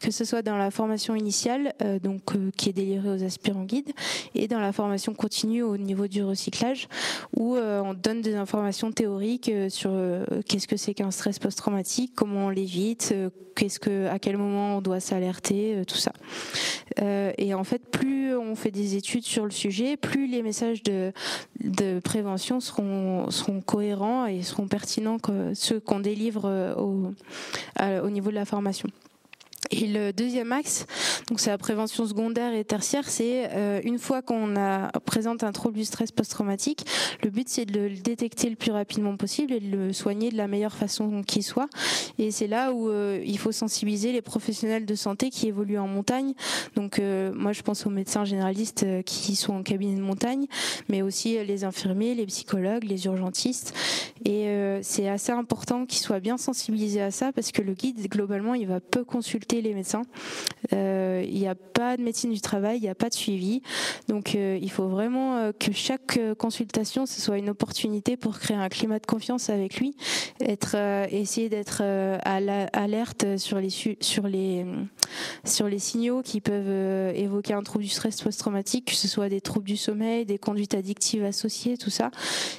[0.00, 2.22] que ce soit dans la formation initiale, donc
[2.56, 3.92] qui est délivrée aux aspirants guides,
[4.34, 6.88] et dans la formation continue au niveau du recyclage,
[7.36, 11.38] où euh, on donne des informations théoriques euh, sur euh, qu'est-ce que c'est qu'un stress
[11.38, 13.14] post-traumatique, comment on l'évite,
[13.54, 16.12] qu'est-ce que, à quel moment on doit s'alerter, tout ça.
[16.98, 21.12] et en fait, plus on fait des études sur le sujet, plus les messages de,
[22.00, 23.28] prévention seront,
[23.64, 26.74] cohérents et seront pertinents que ceux qu'on délivre
[27.78, 28.88] au niveau de la formation.
[29.70, 30.86] Et le deuxième axe,
[31.28, 35.52] donc c'est la prévention secondaire et tertiaire, c'est euh, une fois qu'on a présente un
[35.52, 36.86] trouble du stress post-traumatique,
[37.22, 40.36] le but c'est de le détecter le plus rapidement possible et de le soigner de
[40.36, 41.68] la meilleure façon qui soit.
[42.18, 45.88] Et c'est là où euh, il faut sensibiliser les professionnels de santé qui évoluent en
[45.88, 46.34] montagne.
[46.76, 50.46] Donc euh, moi je pense aux médecins généralistes qui sont en cabinet de montagne,
[50.88, 53.74] mais aussi les infirmiers, les psychologues, les urgentistes.
[54.24, 54.48] Et
[54.82, 58.66] c'est assez important qu'ils soient bien sensibilisés à ça parce que le guide globalement il
[58.66, 60.02] va peu consulter les médecins.
[60.72, 63.62] Euh, il n'y a pas de médecine du travail, il n'y a pas de suivi.
[64.08, 68.56] Donc euh, il faut vraiment euh, que chaque consultation, ce soit une opportunité pour créer
[68.56, 69.96] un climat de confiance avec lui,
[70.40, 70.76] être,
[71.10, 71.82] essayer d'être
[72.24, 74.66] alerte sur les, sur, les,
[75.44, 79.40] sur les signaux qui peuvent évoquer un trouble du stress post-traumatique, que ce soit des
[79.40, 82.10] troubles du sommeil, des conduites addictives associées, tout ça.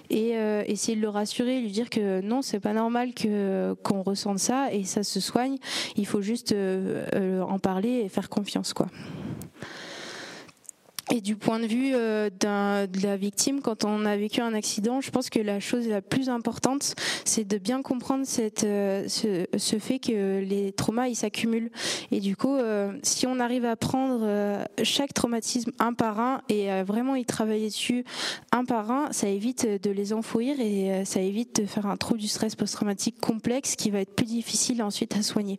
[0.09, 0.31] Et
[0.65, 4.71] essayer de le rassurer, lui dire que non, c'est pas normal que qu'on ressente ça
[4.71, 5.57] et ça se soigne.
[5.95, 6.53] Il faut juste
[7.47, 8.87] en parler et faire confiance, quoi.
[11.09, 14.99] Et du point de vue euh, de la victime, quand on a vécu un accident,
[14.99, 19.79] je pense que la chose la plus importante, c'est de bien comprendre cette, euh, ce,
[19.79, 21.71] fait que les traumas, ils s'accumulent.
[22.11, 24.27] Et du coup, euh, si on arrive à prendre
[24.83, 28.03] chaque traumatisme un par un et vraiment y travailler dessus
[28.51, 32.19] un par un, ça évite de les enfouir et ça évite de faire un trouble
[32.19, 35.57] du stress post-traumatique complexe qui va être plus difficile ensuite à soigner.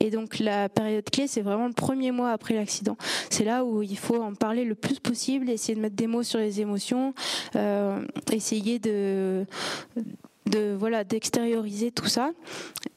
[0.00, 2.96] Et donc la période clé, c'est vraiment le premier mois après l'accident.
[3.30, 6.22] C'est là où il faut en parler le plus possible, essayer de mettre des mots
[6.22, 7.14] sur les émotions,
[7.56, 9.46] euh, essayer de
[10.48, 12.30] de voilà d'extérioriser tout ça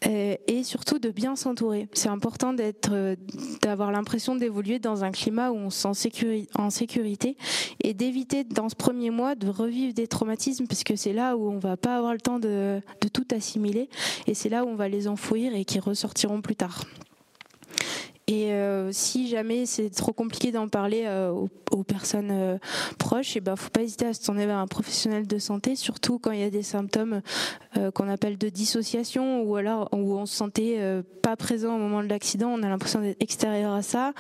[0.04, 1.88] et, surtout de bien s'entourer.
[1.94, 3.16] C'est important d'être
[3.62, 7.38] d'avoir l'impression d'évoluer dans un climat où on se sent en sécurité
[7.84, 11.50] et d'éviter dans ce premier mois de revivre des traumatismes parce que c'est là où
[11.50, 13.90] on va pas avoir le temps de, de tout assimiler
[14.28, 16.86] et c'est là où on va les enfouir et qui ressortiront plus tard.
[18.32, 18.52] Et
[18.92, 21.06] si jamais c'est trop compliqué d'en parler
[21.72, 22.60] aux, personnes
[22.98, 25.76] proches, et eh ben faut pas hésiter à se tourner vers un professionnel de santé,
[25.76, 27.22] surtout quand il y a des symptômes
[27.94, 30.80] qu'on appelle de dissociation ou alors où on se sentait
[31.22, 34.14] pas présent au moment de l'accident, on a l'impression d'être extérieur à ça.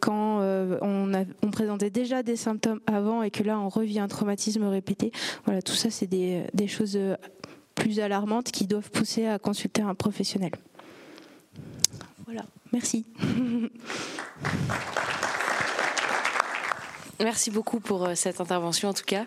[0.00, 0.40] quand
[0.82, 5.10] on, présentait déjà des symptômes avant et que là on revient un traumatisme répété,
[5.46, 6.98] voilà, tout ça c'est des choses
[7.80, 10.52] plus alarmantes qui doivent pousser à consulter un professionnel.
[12.26, 13.04] Voilà, merci.
[17.20, 19.26] Merci beaucoup pour euh, cette intervention en tout cas.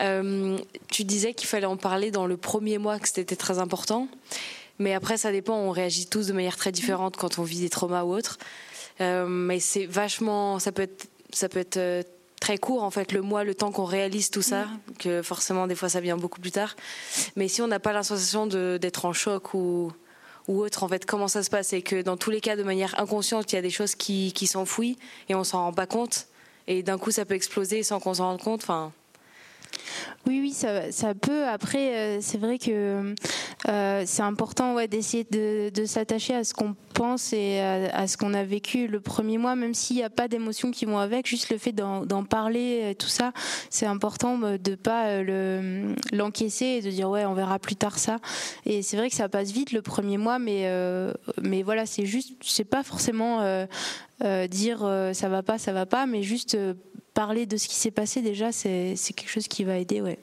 [0.00, 0.58] Euh,
[0.90, 4.08] tu disais qu'il fallait en parler dans le premier mois, que c'était très important.
[4.78, 7.70] Mais après, ça dépend, on réagit tous de manière très différente quand on vit des
[7.70, 8.38] traumas ou autres.
[9.00, 12.04] Euh, mais c'est vachement, ça peut être, ça peut être
[12.40, 14.78] très court en fait le mois, le temps qu'on réalise tout ça, mm.
[14.98, 16.76] que forcément des fois ça vient beaucoup plus tard.
[17.36, 19.92] Mais si on n'a pas la sensation d'être en choc ou
[20.50, 22.64] ou autre, en fait, comment ça se passe Et que dans tous les cas, de
[22.64, 24.96] manière inconsciente, il y a des choses qui, qui s'enfouissent
[25.28, 26.26] et on s'en rend pas compte.
[26.66, 28.62] Et d'un coup, ça peut exploser sans qu'on s'en rende compte.
[28.62, 28.92] Enfin,
[30.26, 31.46] oui, oui, ça, peut.
[31.46, 33.14] Après, euh, c'est vrai que
[33.68, 38.44] euh, c'est important d'essayer de, s'attacher à ce qu'on pense et à, ce qu'on a
[38.44, 41.26] vécu le premier mois, même s'il n'y a pas d'émotions qui vont avec.
[41.26, 43.32] Juste le fait d'en parler, tout ça,
[43.70, 47.98] c'est important de ne pas euh, l'encaisser et de dire ouais, on verra plus tard
[47.98, 48.18] ça.
[48.66, 50.70] Et c'est vrai que ça passe vite le premier mois, mais,
[51.42, 53.66] mais voilà, c'est juste, c'est pas forcément
[54.50, 56.56] dire ça va pas, ça va pas, mais juste
[57.20, 60.18] parler de ce qui s'est passé déjà, c'est quelque chose qui va aider, ouais.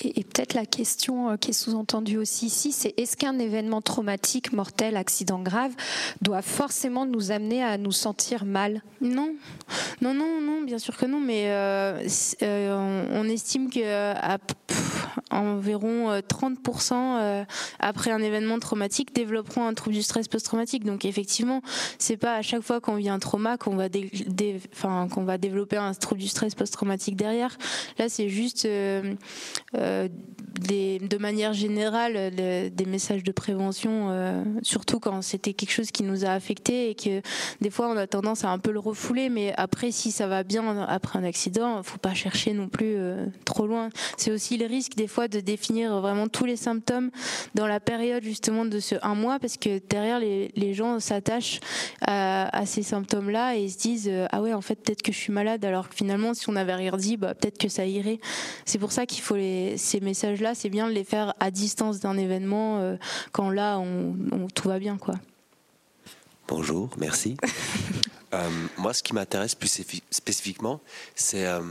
[0.00, 4.52] Et, peut-être la question euh, qui est sous-entendue aussi ici, c'est est-ce qu'un événement traumatique,
[4.52, 5.72] mortel, accident grave,
[6.22, 8.82] doit forcément nous amener à nous sentir mal?
[9.00, 9.34] Non,
[10.00, 12.06] non, non, non, bien sûr que non, mais euh,
[12.42, 14.14] euh, on, estime que
[15.30, 17.44] environ 30%
[17.78, 20.84] après un événement traumatique développeront un trouble du stress post-traumatique.
[20.84, 21.62] Donc effectivement,
[21.98, 26.28] c'est pas à chaque fois qu'on vit un trauma qu'on va, développer un trouble du
[26.28, 27.56] stress post-traumatique derrière.
[27.98, 28.66] Là, c'est juste
[30.58, 36.02] des, de manière générale des messages de prévention, euh, surtout quand c'était quelque chose qui
[36.02, 37.22] nous a affecté et que
[37.60, 40.42] des fois on a tendance à un peu le refouler, mais après si ça va
[40.42, 43.90] bien après un accident, faut pas chercher non plus euh, trop loin.
[44.16, 47.10] C'est aussi le risque des fois de définir vraiment tous les symptômes
[47.54, 51.60] dans la période justement de ce un mois, parce que derrière les, gens s'attachent
[52.02, 55.32] à, à, ces symptômes-là et se disent ah ouais en fait peut-être que je suis
[55.32, 58.18] malade, alors que finalement si on avait rien dit, bah, peut-être que ça irait.
[58.64, 62.00] C'est pour ça qu'il faut les ces messages-là, c'est bien de les faire à distance
[62.00, 62.96] d'un événement euh,
[63.32, 64.14] quand là, on,
[64.54, 64.98] tout va bien.
[64.98, 65.14] quoi.
[66.46, 67.36] Bonjour, merci.
[68.34, 70.82] Euh, moi, ce qui m'intéresse plus spécifiquement,
[71.14, 71.62] c'est euh,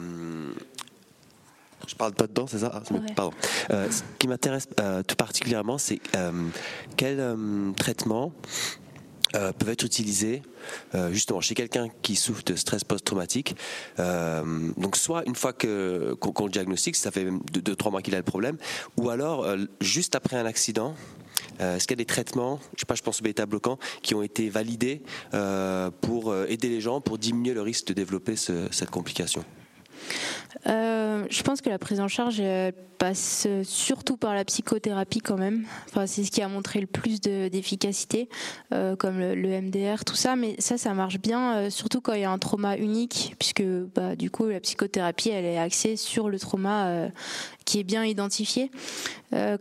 [1.88, 2.72] je parle pas dedans, c'est ça?
[2.74, 2.82] Ah,
[3.16, 3.32] Pardon.
[3.70, 4.68] ce qui m'intéresse
[5.06, 6.02] tout particulièrement, c'est
[6.96, 7.36] quel
[7.78, 8.34] traitement
[9.36, 10.42] euh, peuvent être utilisés
[10.96, 13.56] euh, justement chez quelqu'un qui souffre de stress post-traumatique.
[14.00, 18.18] Euh, donc soit une fois que qu'on le diagnostique, ça fait 2-3 mois qu'il a
[18.18, 18.58] le problème,
[18.96, 19.46] ou alors
[19.82, 20.96] juste après un accident.
[21.60, 24.22] Est-ce qu'il y a des traitements, je sais pas, je pense au bêta-bloquant, qui ont
[24.22, 25.02] été validés
[26.02, 29.44] pour aider les gens, pour diminuer le risque de développer cette complication?
[30.66, 32.42] Je pense que la prise en charge
[32.98, 35.66] passe surtout par la psychothérapie quand même.
[35.90, 38.30] Enfin, c'est ce qui a montré le plus d'efficacité,
[38.74, 40.36] euh, comme le, MDR, tout ça.
[40.36, 43.64] Mais ça, ça marche bien, euh, surtout quand il y a un trauma unique, puisque
[43.64, 47.10] bah, du coup, la psychothérapie, elle est axée sur le trauma euh,
[47.68, 48.72] qui est bien identifié.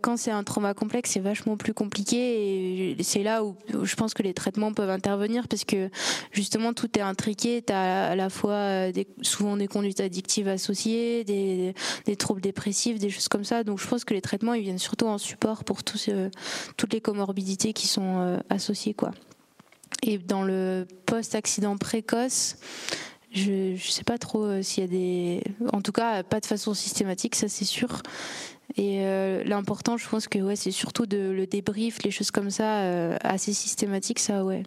[0.01, 4.15] quand c'est un trauma complexe, c'est vachement plus compliqué et c'est là où, je pense
[4.15, 5.91] que les traitements peuvent intervenir parce que
[6.31, 7.63] justement tout est intriqué.
[7.67, 11.75] Tu as à la fois des, souvent des conduites addictives associées, des,
[12.17, 13.65] troubles dépressifs, des choses comme ça.
[13.65, 16.09] Donc je pense que les traitements, ils viennent surtout en support pour tous,
[16.77, 18.95] toutes les comorbidités qui sont euh, associées.
[18.95, 19.11] Quoi.
[20.03, 22.57] Et dans le post-accident précoce,
[23.37, 25.43] je ne sais pas trop euh, s'il y a des...
[25.73, 28.03] En tout cas, pas de façon systématique, ça c'est sûr.
[28.77, 33.15] Et euh, l'important, je pense que ouais, c'est surtout le débrief, les choses comme ça,
[33.21, 34.65] assez systématiques, ça, ouais.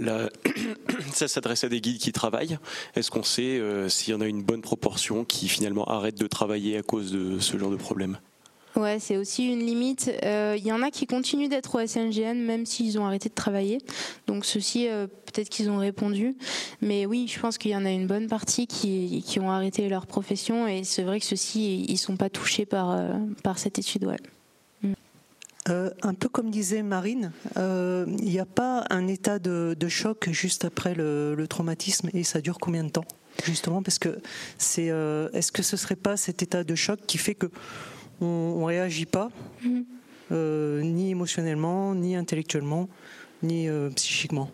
[1.12, 2.58] Ça s'adresse à des guides qui travaillent.
[2.94, 6.26] Est-ce qu'on sait euh, s'il y en a une bonne proportion qui finalement arrêtent de
[6.26, 8.18] travailler à cause de ce genre de problème?
[8.78, 10.10] Ouais, c'est aussi une limite.
[10.22, 13.34] Il euh, y en a qui continuent d'être au SNGN même s'ils ont arrêté de
[13.34, 13.78] travailler.
[14.26, 16.36] Donc ceux-ci, euh, peut-être qu'ils ont répondu.
[16.80, 19.88] Mais oui, je pense qu'il y en a une bonne partie qui, qui ont arrêté
[19.88, 22.96] leur profession et c'est vrai que ceux-ci, ils sont pas touchés par,
[23.42, 24.06] par cette étude.
[24.06, 24.16] Ouais.
[25.68, 30.28] Euh, un peu comme disait Marine, euh, il n'y a pas un état de, choc
[30.30, 33.04] juste après le, traumatisme et ça dure combien de temps
[33.44, 34.18] Justement, parce que
[34.56, 37.46] c'est, euh, est-ce que ce serait pas cet état de choc qui fait que
[38.20, 39.30] on, réagit pas
[39.62, 39.80] mmh.
[40.82, 42.88] ni émotionnellement, ni intellectuellement,
[43.42, 44.50] ni psychiquement.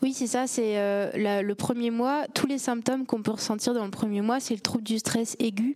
[0.00, 0.46] Oui, c'est ça.
[0.46, 2.26] C'est euh, le premier mois.
[2.32, 5.36] Tous les symptômes qu'on peut ressentir dans le premier mois, c'est le trouble du stress
[5.40, 5.74] aigu.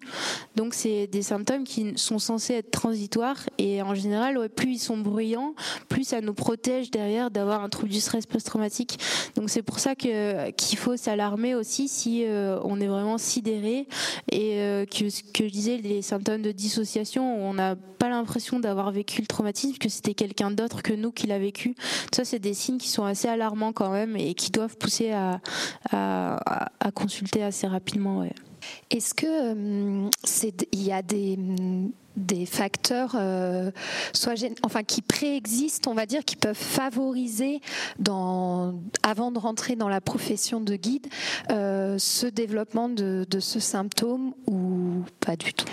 [0.54, 3.38] Donc, c'est des symptômes qui sont censés être transitoires.
[3.58, 5.54] Et en général, plus ils sont bruyants,
[5.88, 8.98] plus ça nous protège derrière d'avoir un trouble du stress post-traumatique.
[9.34, 13.88] Donc, c'est pour ça que qu'il faut s'alarmer aussi si euh, on est vraiment sidéré
[14.30, 18.60] et euh, que ce que je disais, les symptômes de dissociation, on n'a pas l'impression
[18.60, 21.74] d'avoir vécu le traumatisme, que c'était quelqu'un d'autre que nous qui l'a vécu.
[22.14, 25.40] Ça, c'est des signes qui sont assez alarmants quand même et qui doivent pousser à,
[26.94, 28.24] consulter assez rapidement.
[28.90, 30.10] Est-ce que euh,
[30.72, 33.70] il y a des facteurs euh,
[34.62, 37.60] enfin qui préexistent on va dire qui peuvent favoriser
[39.02, 41.06] avant de rentrer dans la profession de guide
[41.50, 45.66] euh, ce développement de ce symptôme ou pas du tout?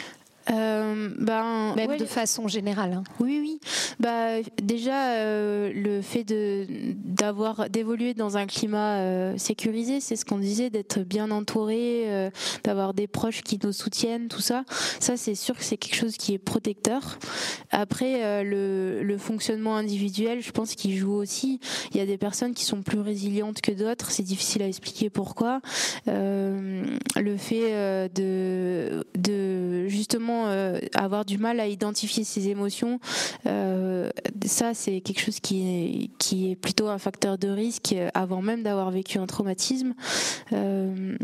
[0.51, 2.93] Euh, ben, Même de façon générale.
[2.93, 3.03] Hein.
[3.19, 3.59] Oui, oui.
[3.99, 10.25] Bah, déjà, euh, le fait de, d'avoir, d'évoluer dans un climat euh, sécurisé, c'est ce
[10.25, 12.29] qu'on disait, d'être bien entouré,
[12.63, 14.63] d'avoir des proches qui nous soutiennent, tout ça.
[14.99, 17.19] Ça, c'est sûr que c'est quelque chose qui est protecteur.
[17.71, 21.59] Après, le, le fonctionnement individuel, je pense qu'il joue aussi.
[21.91, 24.11] Il y a des personnes qui sont plus résilientes que d'autres.
[24.11, 25.61] C'est difficile à expliquer pourquoi.
[26.07, 32.99] le fait de, de justement euh, avoir du mal à identifier ses émotions,
[33.45, 34.09] euh,
[34.45, 38.63] ça c'est quelque chose qui est, qui est plutôt un facteur de risque avant même
[38.63, 39.93] d'avoir vécu un traumatisme.
[40.53, 41.15] Euh,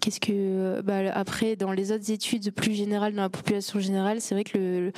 [0.00, 4.34] qu'est-ce que bah, après dans les autres études plus générales dans la population générale, c'est
[4.34, 4.92] vrai que le,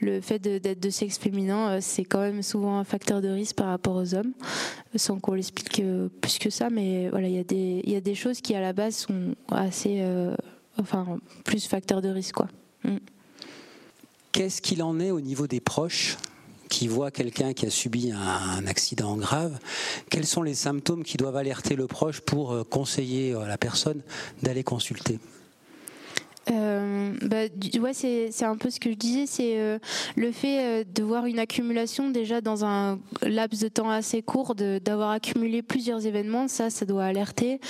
[0.00, 3.68] le fait d'être de, sexe féminin, c'est quand même souvent un facteur de risque par
[3.68, 4.32] rapport aux hommes,
[4.94, 5.82] sans qu'on l'explique
[6.20, 6.70] plus que ça.
[6.70, 8.96] Mais voilà, il y a des il y a des choses qui à la base
[8.96, 10.02] sont assez,
[10.78, 12.48] enfin plus facteurs de risque quoi.
[12.84, 12.96] Mm.
[14.32, 16.16] Qu'est-ce qu'il en est au niveau des proches
[16.68, 19.58] qui voient quelqu'un qui a subi un, accident grave,
[20.10, 24.02] quels sont les symptômes qui doivent alerter le proche pour euh, conseiller à la personne
[24.42, 25.18] d'aller consulter?
[26.50, 29.78] Euh, bah, ouais, c'est un peu ce que je disais, c'est euh,
[30.16, 34.54] le fait euh, de voir une accumulation déjà dans un laps de temps assez court,
[34.54, 37.60] d'avoir accumulé plusieurs événements, ça, ça doit alerter.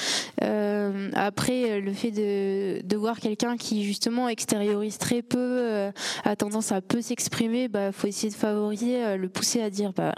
[0.43, 5.91] Euh, après, le fait de, de voir quelqu'un qui justement extériorise très peu,
[6.25, 10.15] a tendance à peu s'exprimer, bah, faut essayer de favoriser, le pousser à dire, bah,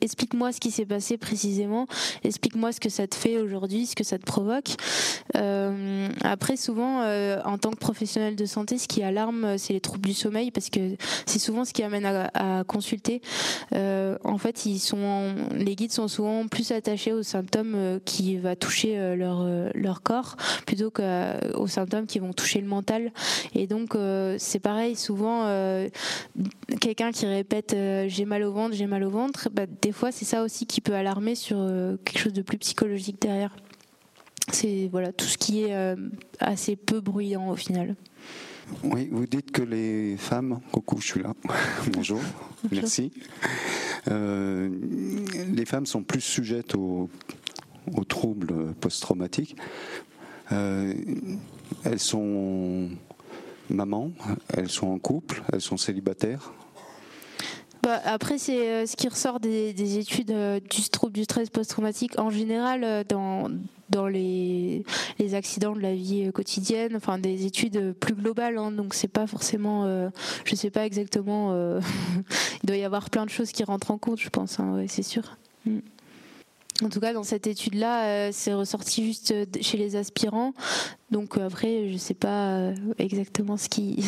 [0.00, 1.86] explique-moi ce qui s'est passé précisément,
[2.22, 4.70] explique-moi ce que ça te fait aujourd'hui, ce que ça te provoque.
[5.34, 7.02] après, souvent,
[7.44, 10.70] en tant professionnels de santé, ce qui alarme, euh, c'est les troubles du sommeil parce
[10.70, 10.96] que
[11.26, 13.20] c'est souvent ce qui amène à, consulter.
[13.74, 14.80] Euh, en fait, ils
[15.56, 20.36] les guides sont souvent plus attachés aux symptômes euh, qui va toucher leur leur corps
[20.66, 23.12] plutôt qu'aux symptômes qui vont toucher le mental.
[23.54, 23.96] Et donc
[24.38, 25.46] c'est pareil, souvent
[26.80, 30.24] quelqu'un qui répète j'ai mal au ventre, j'ai mal au ventre, bah, des fois c'est
[30.24, 31.56] ça aussi qui peut alarmer sur
[32.04, 33.54] quelque chose de plus psychologique derrière
[34.52, 35.96] c'est voilà tout ce qui est euh,
[36.38, 37.96] assez peu bruyant au final.
[38.82, 41.34] Oui, vous dites que les femmes, coucou, je suis là,
[41.92, 42.20] bonjour,
[42.72, 43.12] merci.
[44.08, 44.70] Euh,
[45.52, 47.10] les femmes sont plus sujettes aux,
[48.08, 49.56] troubles post-traumatiques.
[50.52, 50.94] Euh,
[51.84, 52.88] elles sont
[53.68, 54.12] mamans,
[54.48, 56.52] elles sont en couple, elles sont célibataires.
[57.84, 60.34] Bah, après, c'est ce qui ressort des, études
[60.70, 63.50] du trouble du stress post-traumatique en général dans
[63.90, 64.84] dans les,
[65.34, 68.58] accidents de la vie quotidienne, enfin des études plus globales.
[68.58, 70.08] Hein, donc c'est pas forcément, euh,
[70.44, 71.52] je sais pas exactement.
[71.52, 71.80] Euh,
[72.62, 74.60] il doit y avoir plein de choses qui rentrent en compte, je pense.
[74.60, 75.36] Hein, c'est sûr.
[75.66, 75.78] Mm.
[76.84, 80.52] En tout cas, dans cette étude-là, euh, c'est ressorti juste chez les aspirants.
[81.10, 84.04] Donc après, je sais pas exactement ce qui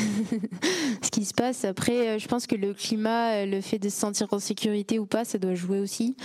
[1.03, 1.64] ce qui se passe.
[1.64, 5.24] Après, je pense que le climat, le fait de se sentir en sécurité ou pas,
[5.24, 6.16] ça doit jouer aussi.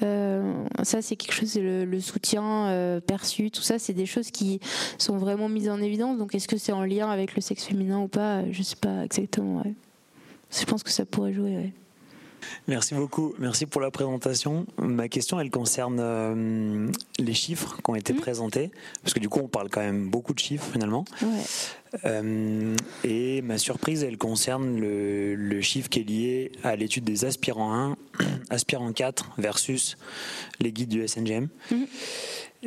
[0.00, 1.56] ça, c'est quelque chose.
[1.56, 4.60] Le, soutien perçu, tout ça, c'est des choses qui
[4.98, 6.16] sont vraiment mises en évidence.
[6.16, 8.50] Donc, est-ce que c'est en lien avec le sexe féminin ou pas?
[8.50, 9.62] Je sais pas exactement.
[10.50, 11.56] Je pense que ça pourrait jouer.
[11.56, 11.72] Ouais.
[12.68, 14.66] Merci beaucoup, merci pour la présentation.
[14.78, 18.16] Ma question, elle concerne euh, les chiffres qui ont été mmh.
[18.16, 18.70] présentés,
[19.02, 21.04] parce que du coup, on parle quand même beaucoup de chiffres finalement.
[22.04, 27.74] Euh, et ma surprise, elle concerne le, chiffre qui est lié à l'étude des aspirants
[27.74, 27.96] 1,
[28.50, 29.96] aspirants 4 versus
[30.60, 31.48] les guides du SNGM.
[31.70, 31.76] Mmh.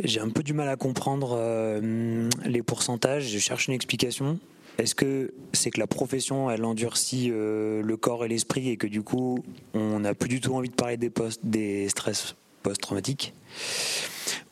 [0.04, 4.40] J'ai un peu du mal à comprendre euh, les pourcentages, je cherche une explication.
[4.78, 8.88] Est-ce que c'est que la profession, elle endurcit euh, le corps et l'esprit et que
[8.88, 9.44] du coup,
[9.74, 13.34] on n'a plus du tout envie de parler des postes, des stress post-traumatique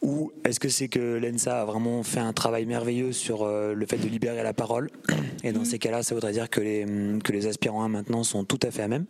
[0.01, 3.85] ou est-ce que c'est que l'ENSA a vraiment fait un travail merveilleux sur euh, le
[3.85, 4.89] fait de libérer la parole?
[5.43, 5.65] Et dans mm.
[5.65, 6.85] ces cas-là, ça voudrait dire que les,
[7.23, 9.05] que les aspirants maintenant sont tout à fait à même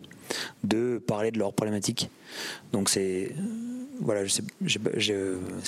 [0.63, 2.09] de parler de leurs problématiques.
[2.73, 3.31] Donc c'est
[4.01, 4.43] voilà, c'est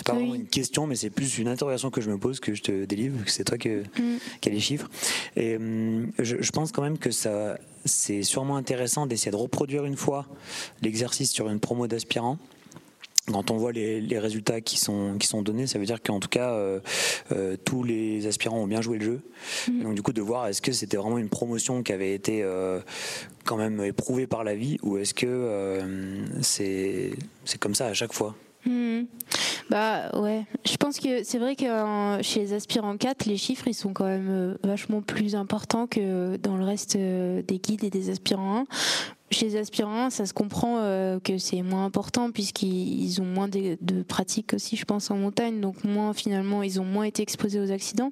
[0.03, 2.61] pas vraiment une question, mais c'est plus une interrogation que je me pose que je
[2.61, 3.17] te délivre.
[3.27, 4.17] C'est toi que, mm.
[4.41, 4.89] qui as les chiffres.
[5.35, 9.85] Et hum, je, je, pense quand même que ça, c'est sûrement intéressant d'essayer de reproduire
[9.85, 10.25] une fois
[10.81, 12.37] l'exercice sur une promo d'aspirants
[13.31, 16.19] quand on voit les, les, résultats qui sont, qui sont donnés, ça veut dire qu'en
[16.19, 16.79] tout cas, euh,
[17.31, 19.21] euh, tous les aspirants ont bien joué le jeu.
[19.69, 19.83] Mm.
[19.83, 22.79] Donc du coup, de voir est-ce que c'était vraiment une promotion qui avait été euh,
[23.45, 25.79] quand même éprouvée par la vie, ou est-ce que
[26.41, 27.11] c'est
[27.45, 28.35] c'est comme ça à chaque fois?
[28.65, 29.03] Mm.
[29.69, 33.73] Bah ouais, je pense que c'est vrai que chez les aspirants 4, les chiffres ils
[33.73, 38.59] sont quand même vachement plus importants que dans le reste des guides et des aspirants
[38.61, 38.65] 1
[39.33, 43.77] chez les aspirants, ça se comprend euh, que c'est moins important puisqu'ils ont moins de,
[44.03, 45.59] pratiques aussi, je pense, en montagne.
[45.59, 48.11] Donc moins finalement, ils ont moins été exposés aux accidents.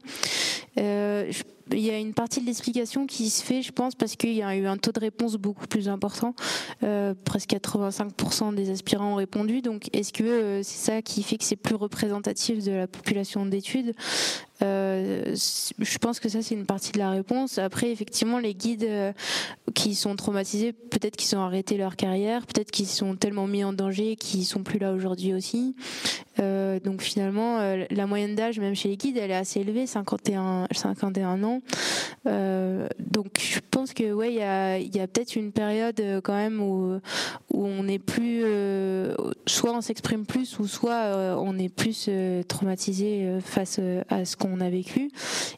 [0.78, 1.32] Euh,
[1.74, 4.44] il y a une partie de l'explication qui se fait, je pense, parce qu'il y
[4.44, 6.36] a eu un taux de réponse beaucoup plus important.
[6.84, 9.62] Euh, presque 85% des aspirants ont répondu.
[9.62, 13.94] Donc, est-ce que c'est ça qui fait que c'est plus représentatif de la population d'études?
[14.64, 17.58] Euh, Je pense que ça, c'est une partie de la réponse.
[17.58, 19.14] Après, effectivement, les guides euh,
[19.74, 23.74] qui sont traumatisés, peut-être qu'ils ont arrêté leur carrière, peut-être qu'ils sont tellement mis en
[23.74, 25.76] danger qu'ils sont plus là aujourd'hui aussi.
[26.42, 30.68] Euh, donc, finalement, la moyenne d'âge, même chez les guides, elle est assez élevée, 51,
[30.72, 31.62] 51 ans.
[32.28, 36.22] Euh, donc je pense que ouais, il y a, y a peut-être une période euh,
[36.22, 37.00] quand même où,
[37.52, 39.16] où on est plus, euh,
[39.48, 42.10] soit on s'exprime plus, ou soit on est plus
[42.48, 43.80] traumatisé face
[44.10, 45.12] à ce qu'on a vécu,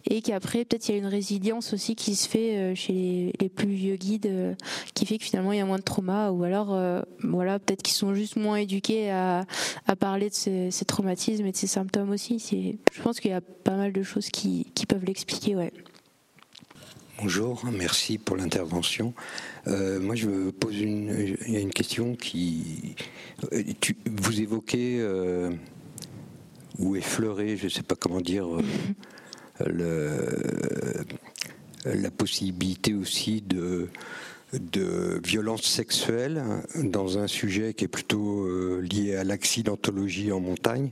[0.09, 3.49] et qu'après peut-être il y a une résilience aussi qui se fait chez les, les
[3.49, 4.55] plus vieux guides,
[4.93, 6.77] qui fait que finalement il y a moins de trauma, ou alors
[7.23, 9.45] voilà peut-être qu'ils sont juste moins éduqués à,
[9.87, 12.77] à parler de ces, ces, traumatismes et de ces symptômes aussi.
[12.91, 15.71] Je pense qu'il y a pas mal de choses qui, qui peuvent l'expliquer, ouais.
[17.21, 19.13] Bonjour, merci pour l'intervention.
[19.67, 22.95] Euh, moi, je me pose une, une question qui.
[23.53, 23.63] Euh,
[24.07, 25.51] vous évoquez euh,
[26.79, 28.47] ou effleurez, je ne sais pas comment dire,
[29.65, 31.05] le,
[31.85, 33.89] la possibilité aussi de,
[34.53, 36.43] de violence sexuelle
[36.75, 40.91] dans un sujet qui est plutôt lié à l'accidentologie en montagne.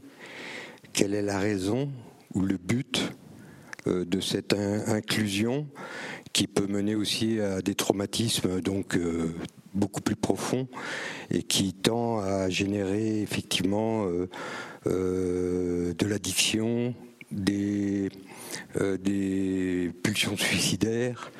[0.93, 1.91] Quelle est la raison
[2.33, 3.13] ou le but
[3.85, 5.67] de cette inclusion
[6.33, 9.33] qui peut mener aussi à des traumatismes donc euh,
[9.73, 10.67] beaucoup plus profonds
[11.29, 14.29] et qui tend à générer effectivement euh,
[14.87, 16.93] euh, de l'addiction,
[17.31, 18.09] des
[20.03, 21.31] pulsions suicidaires,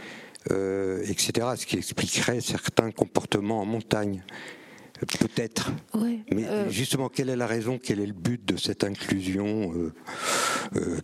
[0.50, 1.48] etc.
[1.56, 4.24] Ce qui expliquerait certains comportements en montagne.
[5.20, 5.72] Peut-être.
[6.32, 9.92] Mais justement, quelle est la raison, quel est le but de cette inclusion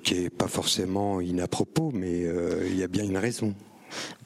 [0.04, 2.26] qui n'est pas forcément inapropos, mais
[2.68, 3.56] il y a bien une raison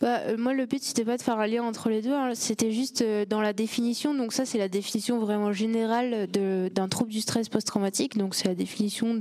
[0.02, 2.14] bah, euh, moi, le but, c'était pas de faire un lien entre les deux.
[2.14, 2.32] Hein.
[2.34, 4.14] C'était juste euh, dans la définition.
[4.14, 8.18] Donc, ça, c'est la définition vraiment générale d'un trouble du stress post-traumatique.
[8.18, 9.20] Donc, c'est la définition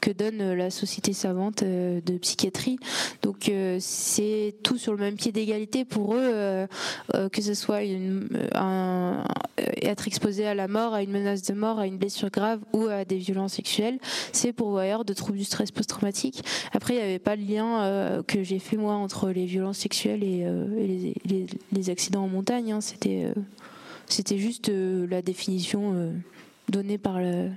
[0.00, 2.78] que donne euh, la Société savante de psychiatrie.
[3.22, 6.66] Donc, c'est tout sur le même pied d'égalité pour eux,
[7.32, 7.82] que ce soit
[9.82, 12.86] être exposé à la mort, à une menace de mort, à une blessure grave ou
[12.86, 13.98] à des violences sexuelles.
[14.32, 16.42] C'est pourvoyeur de troubles du stress post-traumatique.
[16.72, 20.24] Après, il n'y avait pas de lien que j'ai fait moi entre les violences sexuelles
[20.24, 21.04] et, euh,
[21.72, 22.72] les, accidents en montagne.
[22.72, 22.80] Hein.
[22.80, 23.40] C'était, euh,
[24.06, 26.12] c'était juste euh, la définition
[26.68, 27.50] donnée par, le,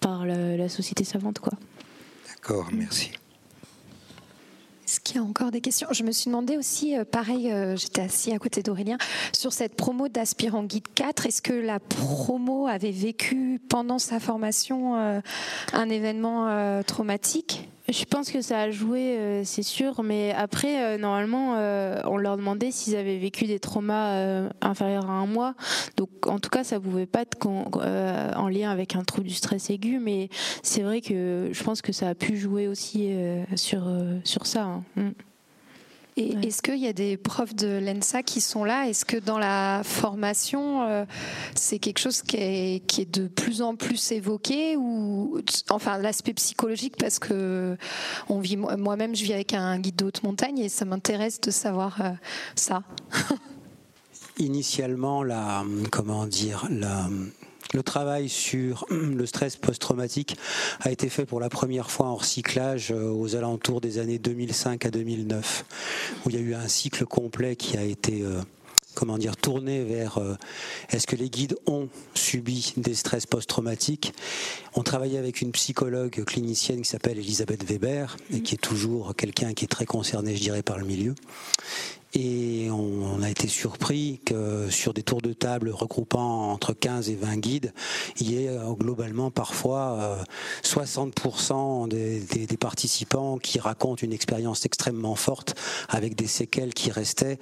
[0.00, 1.38] par la, société savante.
[1.38, 1.52] Quoi.
[2.28, 3.10] D'accord, merci.
[4.84, 5.88] Est-ce qu'il y a encore des questions?
[5.92, 8.98] Je me suis demandé aussi, pareil, j'étais assis à côté d'Aurélien,
[9.32, 15.22] sur cette promo d'Aspirant Guide 4, est-ce que la promo avait vécu pendant sa formation
[15.72, 17.70] un événement traumatique?
[17.92, 22.16] Je pense que ça a joué, euh, c'est sûr, mais après, euh, normalement, euh, on
[22.16, 25.54] leur demandait s'ils avaient vécu des traumas inférieurs à un mois.
[25.96, 29.70] Donc, en tout cas, ça pouvait pas être en lien avec un trouble du stress
[29.70, 30.28] aigu, mais
[30.62, 33.10] c'est vrai que je pense que ça a pu jouer aussi
[33.56, 33.88] sur,
[34.24, 34.62] sur ça.
[34.64, 34.84] Hein.
[34.96, 35.10] Mm.
[36.16, 38.86] Et est-ce qu'il y a des profs de l'ENSA qui sont là?
[38.86, 41.06] Est-ce que dans la formation, euh,
[41.54, 45.40] c'est quelque chose qui est, qui est, de plus en plus évoqué ou
[45.70, 46.96] enfin l'aspect psychologique?
[46.98, 47.78] Parce que
[48.28, 51.50] on vit moi-même, je vis avec un guide de haute montagne et ça m'intéresse de
[51.50, 52.10] savoir euh,
[52.56, 52.82] ça.
[54.38, 57.08] Initialement, la comment dire la
[57.72, 60.36] le travail sur le stress post-traumatique
[60.80, 64.86] a été fait pour la première fois en recyclage euh, aux alentours des années 2005
[64.86, 65.64] à 2009,
[66.24, 68.40] où il y a eu un cycle complet qui a été euh,
[68.94, 70.36] comment dire, tourné vers euh,
[70.90, 74.12] est-ce que les guides ont subi des stress post-traumatiques.
[74.74, 79.54] On travaillait avec une psychologue clinicienne qui s'appelle Elisabeth Weber et qui est toujours quelqu'un
[79.54, 81.14] qui est très concerné, je dirais, par le milieu.
[82.14, 87.14] Et on, a été surpris que sur des tours de table regroupant entre 15 et
[87.14, 87.72] 20 guides,
[88.18, 90.18] il y ait euh, globalement parfois
[90.62, 95.54] 60% euh, des, des, participants qui racontent une expérience extrêmement forte
[95.88, 97.38] avec des séquelles qui restaient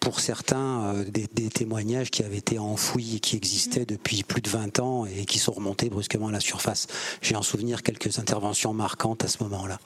[0.00, 4.42] pour certains euh, des, des, témoignages qui avaient été enfouis et qui existaient depuis plus
[4.42, 6.88] de 20 ans et qui sont remontés brusquement à la surface.
[7.22, 9.78] J'ai en souvenir quelques interventions marquantes à ce moment-là.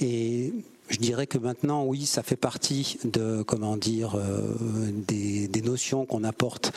[0.00, 0.52] Et
[0.88, 6.24] je dirais que maintenant, oui, ça fait partie de, comment dire, euh, des, notions qu'on
[6.24, 6.72] apporte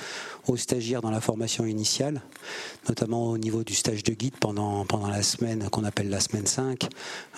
[0.47, 2.22] aux stagiaires dans la formation initiale,
[2.88, 6.45] notamment au niveau du stage de guide pendant, pendant la semaine qu'on appelle la semaine
[6.45, 6.88] 5,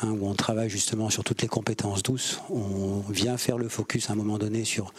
[0.01, 2.41] hein, où on travaille justement sur toutes les compétences douces.
[2.49, 4.93] On vient faire le focus à un moment donné sur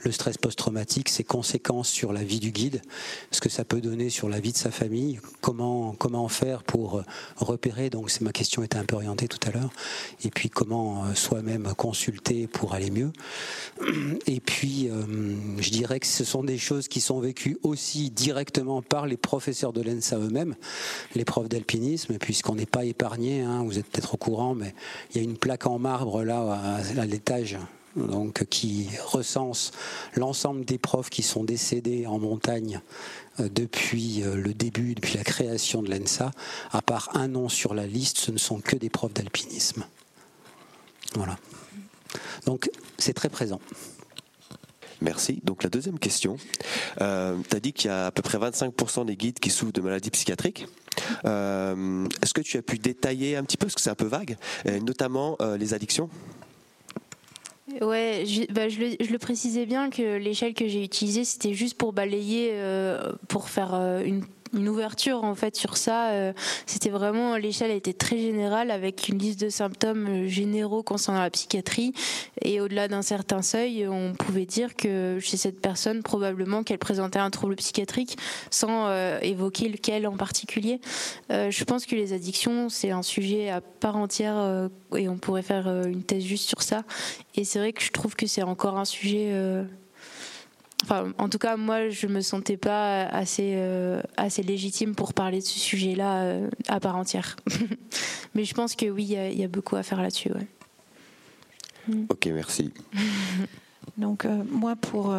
[0.00, 2.82] le stress post-traumatique, ses conséquences sur la vie du guide,
[3.30, 7.04] ce que ça peut donner sur la vie de sa famille, comment, comment faire pour
[7.36, 9.70] repérer, donc ma question était un peu orientée tout à l'heure,
[10.24, 13.12] et puis comment euh, soi-même consulter pour aller mieux.
[14.26, 15.02] Et puis, euh,
[15.58, 19.72] je dirais que ce sont des choses qui sont vécues aussi directement par les professeurs
[19.72, 20.54] de l'ENSA eux-mêmes,
[21.14, 24.74] les profs d'alpinisme, puisqu'on n'est pas épargné, hein, vous êtes peut-être au courant, mais
[25.10, 27.58] il y a une plaque en marbre là à l'étage
[27.96, 29.72] donc qui recense
[30.14, 32.80] l'ensemble des profs qui sont décédés en montagne
[33.40, 36.30] euh, depuis euh, le début, depuis la création de l'ENSA.
[36.70, 39.84] À part un nom sur la liste, ce ne sont que des profs d'alpinisme.
[41.14, 41.36] Voilà.
[42.46, 43.60] Donc c'est très présent.
[45.02, 45.40] Merci.
[45.42, 46.36] Donc la deuxième question,
[47.00, 49.72] euh, tu as dit qu'il y a à peu près 25% des guides qui souffrent
[49.72, 50.66] de maladies psychiatriques.
[51.24, 54.06] Euh, est-ce que tu as pu détailler un petit peu, parce que c'est un peu
[54.06, 54.36] vague,
[54.82, 56.08] notamment euh, les addictions?
[57.80, 62.52] Ouais, bah, je, le, précisais bien que l'échelle que j'ai utilisée, c'était juste pour balayer,
[63.28, 66.10] pour faire une une ouverture en fait sur ça.
[66.10, 66.32] Euh,
[66.66, 71.30] c'était vraiment l'échelle était très générale avec une liste de symptômes euh, généraux concernant la
[71.30, 71.92] psychiatrie
[72.42, 77.18] et au-delà d'un certain seuil, on pouvait dire que chez cette personne probablement qu'elle présentait
[77.18, 78.16] un trouble psychiatrique
[78.50, 80.80] sans euh, évoquer lequel en particulier.
[81.30, 85.68] je pense que les addictions c'est un sujet à part entière et on pourrait faire
[85.86, 86.84] une thèse juste sur ça.
[87.34, 89.32] Et c'est vrai que je trouve que c'est encore un sujet
[90.90, 95.44] en tout cas, moi, je me sentais pas assez, euh, assez légitime pour parler de
[95.44, 97.36] ce sujet-là euh, à part entière.
[98.34, 100.30] Mais je pense que oui, il y, a beaucoup à faire là-dessus.
[101.88, 102.04] Mm.
[102.08, 102.72] Ok, merci.
[103.96, 105.14] donc, euh, moi, pour,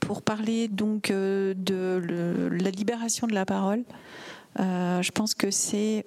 [0.00, 3.84] pour, parler donc, de la libération de la parole,
[4.58, 6.06] je pense que c'est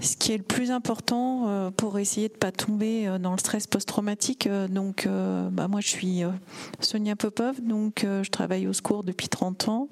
[0.00, 3.32] ce qui est le plus important euh, pour essayer de ne pas tomber euh, dans
[3.32, 4.46] le stress post-traumatique.
[4.46, 5.08] Euh, donc,
[5.50, 6.22] bah, moi, je suis
[6.80, 9.88] Sonia Popov, donc je travaille au secours depuis 30 ans.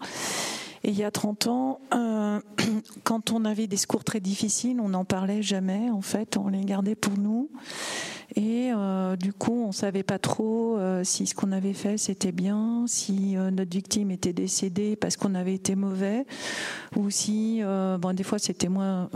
[0.84, 1.80] Et il y a 30 ans,
[3.04, 6.64] quand on avait des secours très difficiles, on n'en parlait jamais, en fait, on les
[6.64, 7.50] gardait pour nous.
[8.34, 12.32] Et euh, du coup, on savait pas trop euh, si ce qu'on avait fait c'était
[12.32, 16.26] bien, si euh, notre victime était décédée parce qu'on avait été mauvais,
[16.96, 19.08] ou si, bon, des fois c'était moins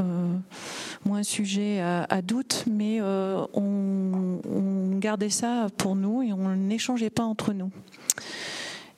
[1.05, 7.25] moins sujet à, doute, mais on, on gardait ça pour nous et on n'échangeait pas
[7.25, 7.71] entre nous.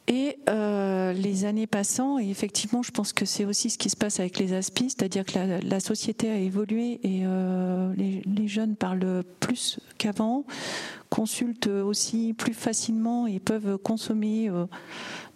[0.08, 3.96] Et euh, les années passant, et effectivement, je pense que c'est aussi ce qui se
[3.96, 9.22] passe avec les aspis, c'est-à-dire que la, société a évolué et euh, les, jeunes parlent
[9.38, 10.44] plus qu'avant,
[11.12, 14.64] consultent aussi plus facilement et peuvent consommer euh,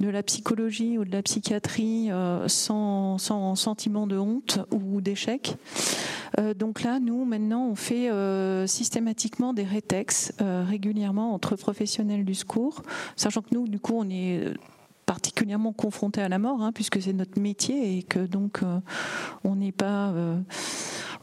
[0.01, 5.57] de la psychologie ou de la psychiatrie euh, sans, sans, sentiment de honte ou d'échec.
[6.39, 8.09] Euh, donc là, nous, maintenant, on fait
[8.67, 12.83] systématiquement des rétex régulièrement entre professionnels du secours,
[13.15, 14.45] sachant que nous, du coup, on est
[15.07, 18.61] particulièrement confrontés à la mort, hein, puisque c'est notre métier et que donc
[19.45, 20.13] on n'est pas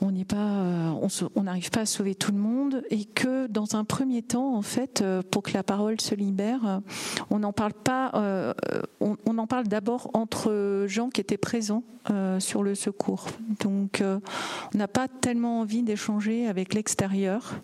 [0.03, 0.91] on n'est pas, euh,
[1.35, 4.61] on n'arrive pas à sauver tout le monde et que dans un premier temps, en
[4.61, 6.79] fait, euh, pour que la parole se libère, euh,
[7.29, 8.11] on n'en parle pas,
[8.99, 11.83] on, en parle d'abord entre gens qui étaient présents
[12.39, 13.27] sur le secours.
[13.61, 17.61] Donc, on n'a pas tellement envie d'échanger avec l'extérieur.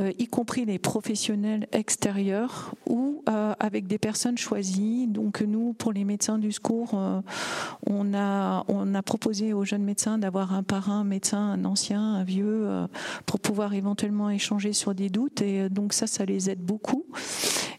[0.00, 5.06] Euh, y compris les professionnels extérieurs ou euh, avec des personnes choisies.
[5.46, 7.20] Nous, pour les médecins du secours, euh,
[7.86, 12.02] on, a, on a proposé aux jeunes médecins d'avoir un parrain un médecin, un ancien,
[12.02, 12.68] un vieux,
[13.24, 15.40] pour pouvoir éventuellement échanger sur des doutes.
[15.40, 17.06] Et donc ça, ça les aide beaucoup.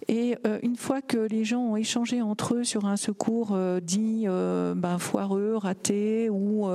[0.07, 4.97] Et une fois que les gens ont échangé entre eux sur un secours dit ben,
[4.97, 6.67] foireux, raté ou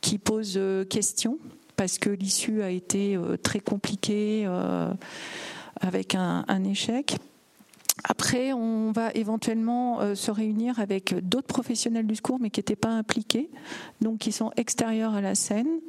[0.00, 1.38] qui pose question,
[1.80, 4.92] parce que l'issue a été euh, très compliquée euh,
[5.80, 7.16] avec un, échec.
[8.04, 12.76] Après, on va éventuellement euh, se réunir avec d'autres professionnels du secours, mais qui n'étaient
[12.76, 13.50] pas impliqués,
[14.00, 15.80] donc qui sont extérieurs à la scène.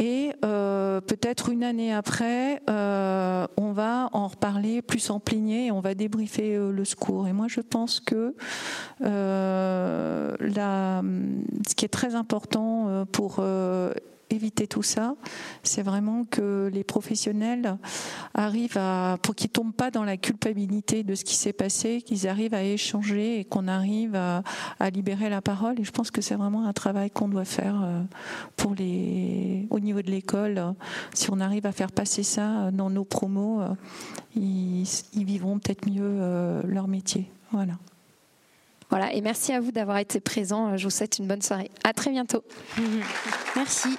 [0.00, 5.70] Et euh, peut-être une année après, euh, on va en reparler plus en plénier et
[5.70, 7.28] on va débriefer le secours.
[7.28, 8.34] Et moi, je pense que
[9.00, 10.34] ce
[11.76, 13.40] qui est très important pour
[14.30, 15.14] éviter tout ça,
[15.62, 17.76] c'est vraiment que les professionnels
[18.34, 22.28] arrivent à, pour qu'ils tombent pas dans la culpabilité de ce qui s'est passé, qu'ils
[22.28, 24.42] arrivent à échanger et qu'on arrive à,
[24.90, 25.80] libérer la parole.
[25.80, 28.02] Et je pense que c'est vraiment un travail qu'on doit faire euh,
[28.56, 30.74] pour les, au niveau de l'école.
[31.14, 33.68] Si on arrive à faire passer ça dans nos promos, euh,
[34.36, 37.30] ils, ils vivront peut-être mieux euh, leur métier.
[37.52, 37.74] Voilà.
[38.90, 40.76] Voilà, et merci à vous d'avoir été présent.
[40.76, 41.70] Je vous souhaite une bonne soirée.
[41.84, 42.44] À très bientôt.
[43.56, 43.96] Merci.